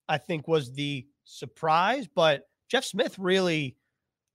I 0.08 0.18
think, 0.18 0.48
was 0.48 0.72
the 0.72 1.06
surprise. 1.24 2.08
But 2.12 2.48
Jeff 2.68 2.84
Smith 2.84 3.18
really, 3.18 3.76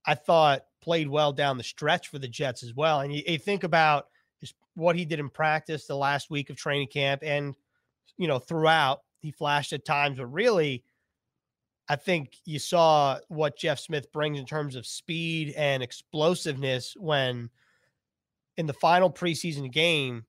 I 0.06 0.16
thought, 0.16 0.66
played 0.82 1.08
well 1.08 1.34
down 1.34 1.58
the 1.58 1.64
stretch 1.64 2.10
for 2.10 2.20
the 2.20 2.28
Jets 2.28 2.64
as 2.64 2.74
well. 2.74 3.02
And 3.02 3.14
you, 3.14 3.24
you 3.26 3.38
think 3.38 3.64
about 3.64 4.08
just 4.40 4.56
what 4.76 4.96
he 4.96 5.06
did 5.06 5.20
in 5.20 5.30
practice 5.30 5.86
the 5.86 5.96
last 5.96 6.30
week 6.30 6.50
of 6.50 6.56
training 6.56 6.88
camp 6.88 7.22
and, 7.24 7.56
you 8.18 8.28
know, 8.28 8.40
throughout, 8.40 9.02
he 9.20 9.32
flashed 9.32 9.74
at 9.74 9.86
times, 9.86 10.18
but 10.18 10.28
really, 10.28 10.84
I 11.88 11.96
think 11.96 12.38
you 12.46 12.58
saw 12.58 13.20
what 13.28 13.58
Jeff 13.58 13.80
Smith 13.80 14.12
brings 14.12 14.40
in 14.40 14.46
terms 14.46 14.76
of 14.76 14.88
speed 14.88 15.54
and 15.58 15.84
explosiveness 15.84 16.96
when 16.98 17.50
in 18.62 18.68
the 18.68 18.74
final 18.74 19.12
preseason 19.12 19.72
game, 19.72 20.24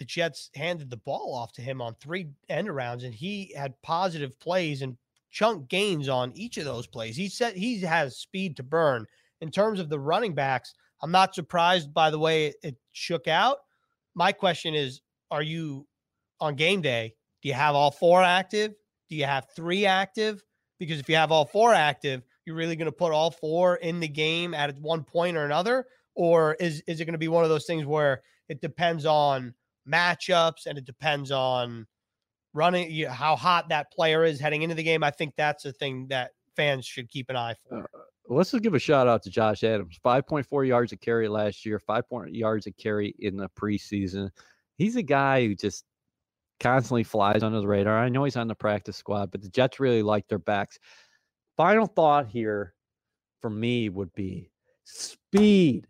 the 0.00 0.04
Jets 0.04 0.50
handed 0.56 0.90
the 0.90 0.96
ball 0.96 1.32
off 1.32 1.52
to 1.52 1.62
him 1.62 1.80
on 1.80 1.94
three 1.94 2.26
end 2.48 2.66
arounds, 2.66 3.04
and 3.04 3.14
he 3.14 3.54
had 3.56 3.80
positive 3.82 4.38
plays 4.40 4.82
and 4.82 4.96
chunk 5.30 5.68
gains 5.68 6.08
on 6.08 6.32
each 6.34 6.56
of 6.58 6.64
those 6.64 6.88
plays. 6.88 7.16
He 7.16 7.28
said 7.28 7.54
he 7.54 7.80
has 7.82 8.18
speed 8.18 8.56
to 8.56 8.64
burn. 8.64 9.06
In 9.40 9.52
terms 9.52 9.78
of 9.78 9.88
the 9.88 10.00
running 10.00 10.34
backs, 10.34 10.74
I'm 11.00 11.12
not 11.12 11.36
surprised 11.36 11.94
by 11.94 12.10
the 12.10 12.18
way 12.18 12.52
it, 12.64 12.74
shook 12.90 13.28
out. 13.28 13.58
My 14.16 14.32
question 14.32 14.74
is, 14.74 15.00
are 15.30 15.42
you 15.42 15.86
on 16.40 16.56
game 16.56 16.82
day? 16.82 17.14
Do 17.42 17.48
you 17.48 17.54
have 17.54 17.76
all 17.76 17.92
four 17.92 18.24
active? 18.24 18.74
Do 19.08 19.14
you 19.14 19.24
have 19.24 19.46
three 19.54 19.86
active? 19.86 20.42
Because 20.80 20.98
if 20.98 21.08
you 21.08 21.14
have 21.14 21.30
all 21.30 21.46
four 21.46 21.72
active, 21.72 22.24
you're 22.44 22.56
really 22.56 22.74
going 22.74 22.86
to 22.86 22.92
put 22.92 23.12
all 23.12 23.30
four 23.30 23.76
in 23.76 24.00
the 24.00 24.08
game 24.08 24.52
at 24.52 24.76
one 24.80 25.04
point 25.04 25.36
or 25.36 25.44
another, 25.44 25.86
or 26.16 26.54
is 26.54 26.82
is 26.88 27.00
it 27.00 27.04
going 27.04 27.12
to 27.12 27.18
be 27.18 27.28
one 27.28 27.44
of 27.44 27.50
those 27.50 27.66
things 27.66 27.84
where 27.84 28.22
it 28.48 28.60
depends 28.60 29.06
on 29.06 29.54
matchups 29.88 30.66
and 30.66 30.76
it 30.76 30.84
depends 30.84 31.30
on 31.30 31.86
running 32.54 32.90
you 32.90 33.06
know, 33.06 33.12
how 33.12 33.36
hot 33.36 33.68
that 33.68 33.92
player 33.92 34.24
is 34.24 34.40
heading 34.40 34.62
into 34.62 34.74
the 34.74 34.82
game? 34.82 35.04
I 35.04 35.10
think 35.10 35.34
that's 35.36 35.64
a 35.66 35.72
thing 35.72 36.08
that 36.08 36.32
fans 36.56 36.86
should 36.86 37.08
keep 37.10 37.30
an 37.30 37.36
eye 37.36 37.54
for. 37.68 37.88
Uh, 37.94 37.98
let's 38.28 38.50
just 38.50 38.62
give 38.62 38.74
a 38.74 38.78
shout 38.78 39.06
out 39.06 39.22
to 39.22 39.30
Josh 39.30 39.62
Adams. 39.62 39.98
5.4 40.04 40.66
yards 40.66 40.92
a 40.92 40.96
carry 40.96 41.28
last 41.28 41.64
year, 41.64 41.78
5 41.78 42.08
point 42.08 42.34
yards 42.34 42.66
a 42.66 42.72
carry 42.72 43.14
in 43.18 43.36
the 43.36 43.48
preseason. 43.50 44.30
He's 44.78 44.96
a 44.96 45.02
guy 45.02 45.46
who 45.46 45.54
just 45.54 45.84
constantly 46.58 47.04
flies 47.04 47.42
under 47.42 47.60
the 47.60 47.68
radar. 47.68 47.98
I 47.98 48.08
know 48.08 48.24
he's 48.24 48.36
on 48.36 48.48
the 48.48 48.54
practice 48.54 48.96
squad, 48.96 49.30
but 49.30 49.42
the 49.42 49.50
Jets 49.50 49.78
really 49.78 50.02
like 50.02 50.26
their 50.28 50.38
backs. 50.38 50.78
Final 51.56 51.86
thought 51.86 52.26
here 52.26 52.74
for 53.40 53.50
me 53.50 53.90
would 53.90 54.12
be 54.14 54.50
speed. 54.84 55.86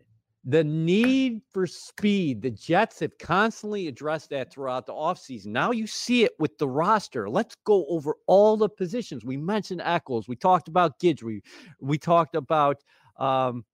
The 0.49 0.63
need 0.63 1.41
for 1.51 1.67
speed. 1.67 2.41
The 2.41 2.51
Jets 2.51 3.01
have 3.01 3.17
constantly 3.17 3.89
addressed 3.89 4.29
that 4.29 4.49
throughout 4.49 4.85
the 4.85 4.93
offseason. 4.93 5.47
Now 5.47 5.71
you 5.71 5.85
see 5.85 6.23
it 6.23 6.31
with 6.39 6.57
the 6.57 6.69
roster. 6.69 7.29
Let's 7.29 7.55
go 7.65 7.85
over 7.89 8.15
all 8.27 8.55
the 8.55 8.69
positions. 8.69 9.25
We 9.25 9.35
mentioned 9.35 9.81
Echols. 9.83 10.29
We 10.29 10.37
talked 10.37 10.69
about 10.69 10.99
Guidry. 11.01 11.41
We 11.81 11.97
talked 11.97 12.35
about 12.35 12.77
um, 13.19 13.65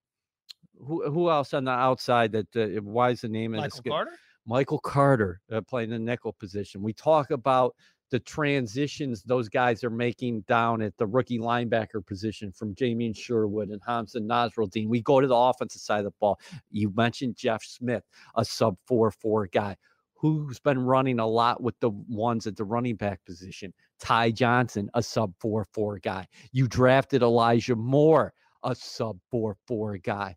who 0.79 1.09
who 1.11 1.29
else 1.29 1.53
on 1.53 1.65
the 1.65 1.71
outside 1.71 2.31
that 2.31 2.55
uh, 2.55 2.81
why 2.81 3.11
is 3.11 3.21
the 3.21 3.29
name 3.29 3.53
of 3.53 3.61
Michael? 3.61 3.83
Carter? 3.83 4.11
Michael 4.45 4.79
Carter 4.79 5.41
uh, 5.51 5.61
playing 5.61 5.91
the 5.91 5.99
nickel 5.99 6.33
position. 6.33 6.81
We 6.81 6.93
talk 6.93 7.31
about 7.31 7.75
the 8.13 8.19
transitions 8.19 9.23
those 9.23 9.49
guys 9.49 9.83
are 9.83 9.89
making 9.89 10.41
down 10.41 10.83
at 10.83 10.95
the 10.97 11.07
rookie 11.07 11.39
linebacker 11.39 12.05
position 12.05 12.51
from 12.51 12.75
Jamien 12.75 13.17
Sherwood 13.17 13.69
and 13.69 13.81
Hamsah 13.81 14.17
Nasirildeen. 14.17 14.87
We 14.87 15.01
go 15.01 15.19
to 15.19 15.25
the 15.25 15.35
offensive 15.35 15.81
side 15.81 15.97
of 15.97 16.03
the 16.05 16.13
ball. 16.19 16.39
You 16.69 16.93
mentioned 16.95 17.35
Jeff 17.35 17.63
Smith, 17.63 18.03
a 18.35 18.45
sub 18.45 18.77
4 18.85 19.09
4 19.09 19.47
guy 19.47 19.75
who's 20.13 20.59
been 20.59 20.77
running 20.77 21.17
a 21.17 21.25
lot 21.25 21.63
with 21.63 21.73
the 21.79 21.89
ones 21.89 22.45
at 22.45 22.55
the 22.55 22.63
running 22.63 22.97
back 22.97 23.19
position. 23.25 23.73
Ty 23.99 24.29
Johnson, 24.29 24.91
a 24.93 25.01
sub 25.01 25.33
4 25.39 25.65
4 25.73 25.97
guy. 25.97 26.27
You 26.51 26.67
drafted 26.67 27.23
Elijah 27.23 27.75
Moore, 27.75 28.31
a 28.61 28.75
sub 28.75 29.17
4 29.31 29.57
4 29.65 29.97
guy 29.97 30.35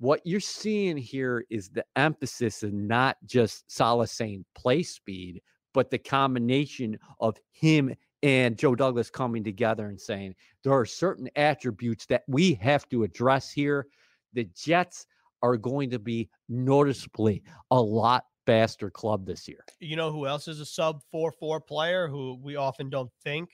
what 0.00 0.22
you're 0.24 0.40
seeing 0.40 0.96
here 0.96 1.44
is 1.50 1.68
the 1.68 1.84
emphasis 1.94 2.62
of 2.62 2.72
not 2.72 3.18
just 3.26 3.70
Saleh 3.70 4.08
saying 4.08 4.46
play 4.54 4.82
speed, 4.82 5.42
but 5.72 5.90
the 5.90 5.98
combination 5.98 6.98
of 7.20 7.36
him 7.52 7.94
and 8.22 8.58
Joe 8.58 8.74
Douglas 8.74 9.10
coming 9.10 9.42
together 9.42 9.86
and 9.86 10.00
saying 10.00 10.34
there 10.62 10.72
are 10.72 10.84
certain 10.84 11.28
attributes 11.36 12.06
that 12.06 12.22
we 12.28 12.54
have 12.54 12.88
to 12.90 13.02
address 13.04 13.50
here. 13.50 13.86
The 14.34 14.44
Jets 14.54 15.06
are 15.42 15.56
going 15.56 15.90
to 15.90 15.98
be 15.98 16.28
noticeably 16.48 17.42
a 17.70 17.80
lot 17.80 18.24
faster 18.46 18.90
club 18.90 19.26
this 19.26 19.48
year. 19.48 19.64
You 19.80 19.96
know 19.96 20.12
who 20.12 20.26
else 20.26 20.48
is 20.48 20.60
a 20.60 20.66
sub 20.66 21.02
4 21.10 21.32
4 21.32 21.60
player 21.60 22.08
who 22.08 22.38
we 22.42 22.56
often 22.56 22.90
don't 22.90 23.10
think? 23.22 23.50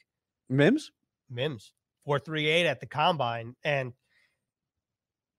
Mims? 0.49 0.91
Mims, 1.31 1.73
438 2.05 2.67
at 2.67 2.81
the 2.81 2.87
combine. 2.87 3.55
And 3.65 3.93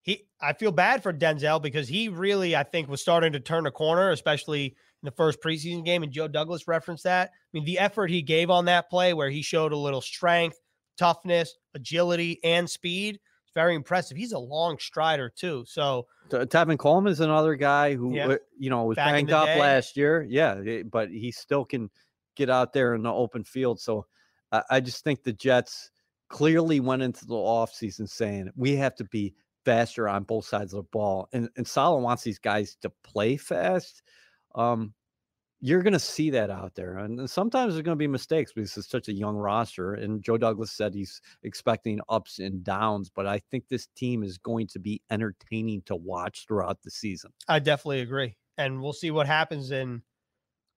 he, 0.01 0.27
I 0.41 0.53
feel 0.53 0.71
bad 0.71 1.03
for 1.03 1.13
Denzel 1.13 1.61
because 1.61 1.87
he 1.87 2.07
really, 2.09 2.55
I 2.55 2.63
think, 2.63 2.87
was 2.87 3.01
starting 3.01 3.33
to 3.33 3.39
turn 3.39 3.65
a 3.65 3.71
corner, 3.71 4.11
especially 4.11 4.75
in 5.03 5.05
the 5.07 5.11
first 5.11 5.41
preseason 5.41 5.85
game. 5.85 6.03
And 6.03 6.11
Joe 6.11 6.27
Douglas 6.27 6.67
referenced 6.67 7.03
that. 7.03 7.29
I 7.29 7.47
mean, 7.53 7.65
the 7.65 7.79
effort 7.79 8.09
he 8.09 8.21
gave 8.21 8.49
on 8.49 8.65
that 8.65 8.89
play 8.89 9.13
where 9.13 9.29
he 9.29 9.41
showed 9.41 9.71
a 9.71 9.77
little 9.77 10.01
strength, 10.01 10.59
toughness, 10.97 11.55
agility, 11.75 12.39
and 12.43 12.69
speed. 12.69 13.15
It's 13.15 13.53
very 13.53 13.75
impressive. 13.75 14.17
He's 14.17 14.33
a 14.33 14.39
long 14.39 14.77
strider, 14.79 15.31
too. 15.33 15.63
So, 15.67 16.07
Tevin 16.29 16.77
Coleman 16.77 17.11
is 17.11 17.19
another 17.21 17.55
guy 17.55 17.95
who, 17.95 18.13
Yeah. 18.15 18.27
uh, 18.27 18.37
you 18.57 18.69
know, 18.69 18.83
was 18.85 18.95
Back 18.95 19.13
banged 19.13 19.31
up 19.31 19.45
day. 19.45 19.59
last 19.59 19.95
year. 19.95 20.25
Yeah, 20.27 20.81
but 20.91 21.09
he 21.09 21.31
still 21.31 21.63
can 21.63 21.89
get 22.35 22.49
out 22.49 22.73
there 22.73 22.93
in 22.95 23.03
the 23.03 23.11
open 23.13 23.43
field. 23.43 23.79
So 23.79 24.05
I, 24.51 24.63
I 24.69 24.79
just 24.79 25.03
think 25.03 25.23
the 25.23 25.33
Jets 25.33 25.91
clearly 26.29 26.79
went 26.79 27.01
into 27.01 27.25
the 27.25 27.33
offseason 27.35 28.09
saying 28.09 28.51
we 28.55 28.75
have 28.75 28.95
to 28.95 29.05
be 29.05 29.33
faster 29.65 30.07
on 30.07 30.23
both 30.23 30.45
sides 30.45 30.73
of 30.73 30.77
the 30.77 30.89
ball. 30.91 31.29
And, 31.33 31.49
and 31.57 31.65
Saleh 31.67 32.01
wants 32.03 32.23
these 32.23 32.39
guys 32.39 32.77
to 32.81 32.91
play 33.03 33.37
fast. 33.37 34.03
Um, 34.57 34.93
you're 35.59 35.81
going 35.81 35.93
to 35.93 35.99
see 35.99 36.29
that 36.31 36.49
out 36.49 36.75
there. 36.75 36.97
And 36.97 37.27
sometimes 37.29 37.73
there's 37.73 37.83
going 37.83 37.97
to 37.97 37.99
be 37.99 38.07
mistakes 38.07 38.53
because 38.53 38.77
it's 38.77 38.89
such 38.89 39.07
a 39.07 39.13
young 39.13 39.35
roster. 39.35 39.93
And 39.95 40.21
Joe 40.21 40.37
Douglas 40.37 40.71
said 40.71 40.93
he's 40.93 41.19
expecting 41.43 41.99
ups 42.09 42.39
and 42.39 42.63
downs, 42.63 43.09
but 43.09 43.25
I 43.25 43.39
think 43.49 43.67
this 43.67 43.87
team 43.95 44.23
is 44.23 44.37
going 44.37 44.67
to 44.67 44.79
be 44.79 45.01
entertaining 45.09 45.81
to 45.87 45.95
watch 45.95 46.45
throughout 46.47 46.81
the 46.83 46.91
season. 46.91 47.31
I 47.47 47.59
definitely 47.59 48.01
agree. 48.01 48.35
And 48.59 48.81
we'll 48.81 48.93
see 48.93 49.09
what 49.09 49.25
happens 49.25 49.71
in 49.71 50.01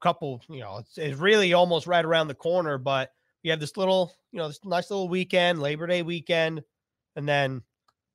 a 0.00 0.04
couple, 0.04 0.40
you 0.48 0.60
know, 0.60 0.78
it's, 0.78 0.96
it's 0.96 1.18
really 1.18 1.52
almost 1.52 1.86
right 1.86 2.04
around 2.04 2.28
the 2.28 2.34
corner, 2.34 2.78
but 2.78 3.10
you 3.42 3.50
have 3.50 3.60
this 3.60 3.76
little, 3.76 4.14
you 4.32 4.38
know, 4.38 4.48
this 4.48 4.64
nice 4.64 4.90
little 4.90 5.08
weekend, 5.08 5.60
Labor 5.60 5.86
Day 5.86 6.02
weekend, 6.02 6.62
and 7.16 7.28
then 7.28 7.62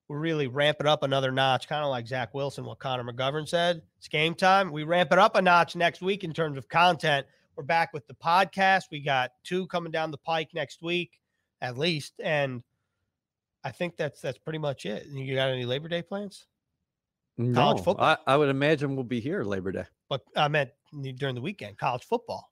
we 0.08 0.18
really 0.18 0.48
ramp 0.48 0.78
it 0.80 0.86
up 0.86 1.04
another 1.04 1.32
notch, 1.32 1.68
kind 1.68 1.84
of 1.84 1.89
like 1.89 2.08
Zach 2.08 2.34
Wilson, 2.34 2.65
what 2.65 2.80
Connor 2.80 3.04
McGovern 3.04 3.48
said. 3.48 3.82
It's 3.98 4.08
game 4.08 4.36
time. 4.36 4.72
We 4.72 4.84
ramp 4.84 5.12
it 5.12 5.18
up 5.18 5.36
a 5.36 5.41
notch 5.41 5.76
next 5.76 6.02
week 6.02 6.24
in 6.24 6.34
terms 6.34 6.58
of 6.58 6.70
content. 6.70 7.26
We're 7.56 7.63
back 7.63 7.94
with 7.94 8.06
the 8.08 8.13
podcast. 8.13 8.84
We 8.91 9.00
got 9.00 9.32
two 9.44 9.65
coming 9.68 9.91
down 9.91 10.12
the 10.12 10.18
pike 10.18 10.50
next 10.54 10.82
week, 10.82 11.20
at 11.62 11.78
least. 11.78 12.13
And 12.24 12.62
I 13.63 13.72
think 13.72 13.98
that's 13.98 14.22
that's 14.22 14.38
pretty 14.38 14.60
much 14.60 14.86
it. 14.86 15.08
You 15.08 15.36
got 15.36 15.50
any 15.50 15.65
Labor 15.65 15.88
Day 15.88 16.04
plans? 16.04 16.46
No, 17.38 17.60
college 17.60 17.84
football. 17.84 18.06
I, 18.06 18.18
I 18.28 18.38
would 18.38 18.50
imagine 18.50 18.96
we'll 18.96 19.06
be 19.06 19.20
here 19.20 19.44
Labor 19.44 19.72
Day. 19.72 19.86
But 20.08 20.22
I 20.36 20.48
meant 20.48 20.70
during 21.18 21.36
the 21.36 21.41
weekend, 21.41 21.78
college 21.78 22.04
football 22.04 22.52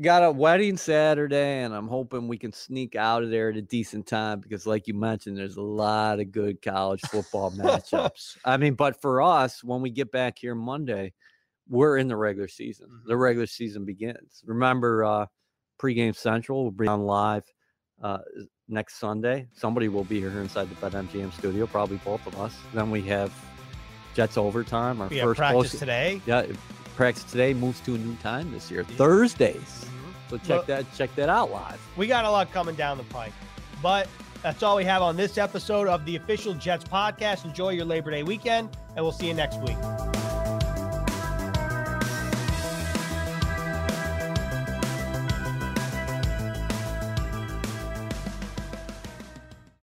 got 0.00 0.24
a 0.24 0.30
wedding 0.30 0.76
Saturday, 0.76 1.62
and 1.62 1.74
I'm 1.74 1.88
hoping 1.88 2.28
we 2.28 2.38
can 2.38 2.52
sneak 2.52 2.96
out 2.96 3.22
of 3.22 3.30
there 3.30 3.50
at 3.50 3.56
a 3.56 3.62
decent 3.62 4.06
time 4.06 4.40
because, 4.40 4.66
like 4.66 4.86
you 4.86 4.94
mentioned, 4.94 5.36
there's 5.36 5.56
a 5.56 5.62
lot 5.62 6.20
of 6.20 6.32
good 6.32 6.62
college 6.62 7.00
football 7.02 7.50
matchups. 7.56 8.36
I 8.44 8.56
mean, 8.56 8.74
but 8.74 9.00
for 9.00 9.22
us, 9.22 9.62
when 9.62 9.82
we 9.82 9.90
get 9.90 10.10
back 10.10 10.38
here 10.38 10.54
Monday, 10.54 11.12
we're 11.68 11.98
in 11.98 12.08
the 12.08 12.16
regular 12.16 12.48
season. 12.48 12.86
Mm-hmm. 12.86 13.08
The 13.08 13.16
regular 13.16 13.46
season 13.46 13.84
begins. 13.84 14.42
Remember, 14.46 15.04
uh, 15.04 15.26
pregame 15.80 16.16
central 16.16 16.64
will 16.64 16.70
be 16.70 16.86
on 16.86 17.02
live 17.02 17.44
uh, 18.02 18.18
next 18.68 18.98
Sunday. 18.98 19.48
Somebody 19.52 19.88
will 19.88 20.04
be 20.04 20.20
here 20.20 20.40
inside 20.40 20.68
the 20.70 20.74
BetMGM 20.76 21.32
studio, 21.32 21.66
probably 21.66 21.98
both 21.98 22.26
of 22.26 22.38
us. 22.40 22.56
Then 22.74 22.90
we 22.90 23.02
have 23.02 23.32
Jets 24.14 24.36
overtime. 24.36 25.00
Our 25.00 25.08
we 25.08 25.20
first 25.20 25.38
practice 25.38 25.78
today. 25.78 26.20
Yeah, 26.26 26.46
practice 27.02 27.24
today 27.24 27.52
moves 27.52 27.80
to 27.80 27.96
a 27.96 27.98
new 27.98 28.14
time 28.18 28.52
this 28.52 28.70
year, 28.70 28.84
Thursdays. 28.84 29.56
Mm-hmm. 29.56 30.10
So 30.30 30.36
check 30.38 30.48
well, 30.48 30.62
that 30.66 30.86
check 30.94 31.12
that 31.16 31.28
out 31.28 31.50
live. 31.50 31.80
We 31.96 32.06
got 32.06 32.24
a 32.24 32.30
lot 32.30 32.52
coming 32.52 32.76
down 32.76 32.96
the 32.96 33.02
pike, 33.04 33.32
but 33.82 34.06
that's 34.40 34.62
all 34.62 34.76
we 34.76 34.84
have 34.84 35.02
on 35.02 35.16
this 35.16 35.36
episode 35.36 35.88
of 35.88 36.04
the 36.04 36.14
official 36.14 36.54
Jets 36.54 36.84
podcast. 36.84 37.44
Enjoy 37.44 37.70
your 37.70 37.86
Labor 37.86 38.12
Day 38.12 38.22
weekend, 38.22 38.68
and 38.94 39.04
we'll 39.04 39.10
see 39.10 39.26
you 39.26 39.34
next 39.34 39.60
week. 39.62 40.21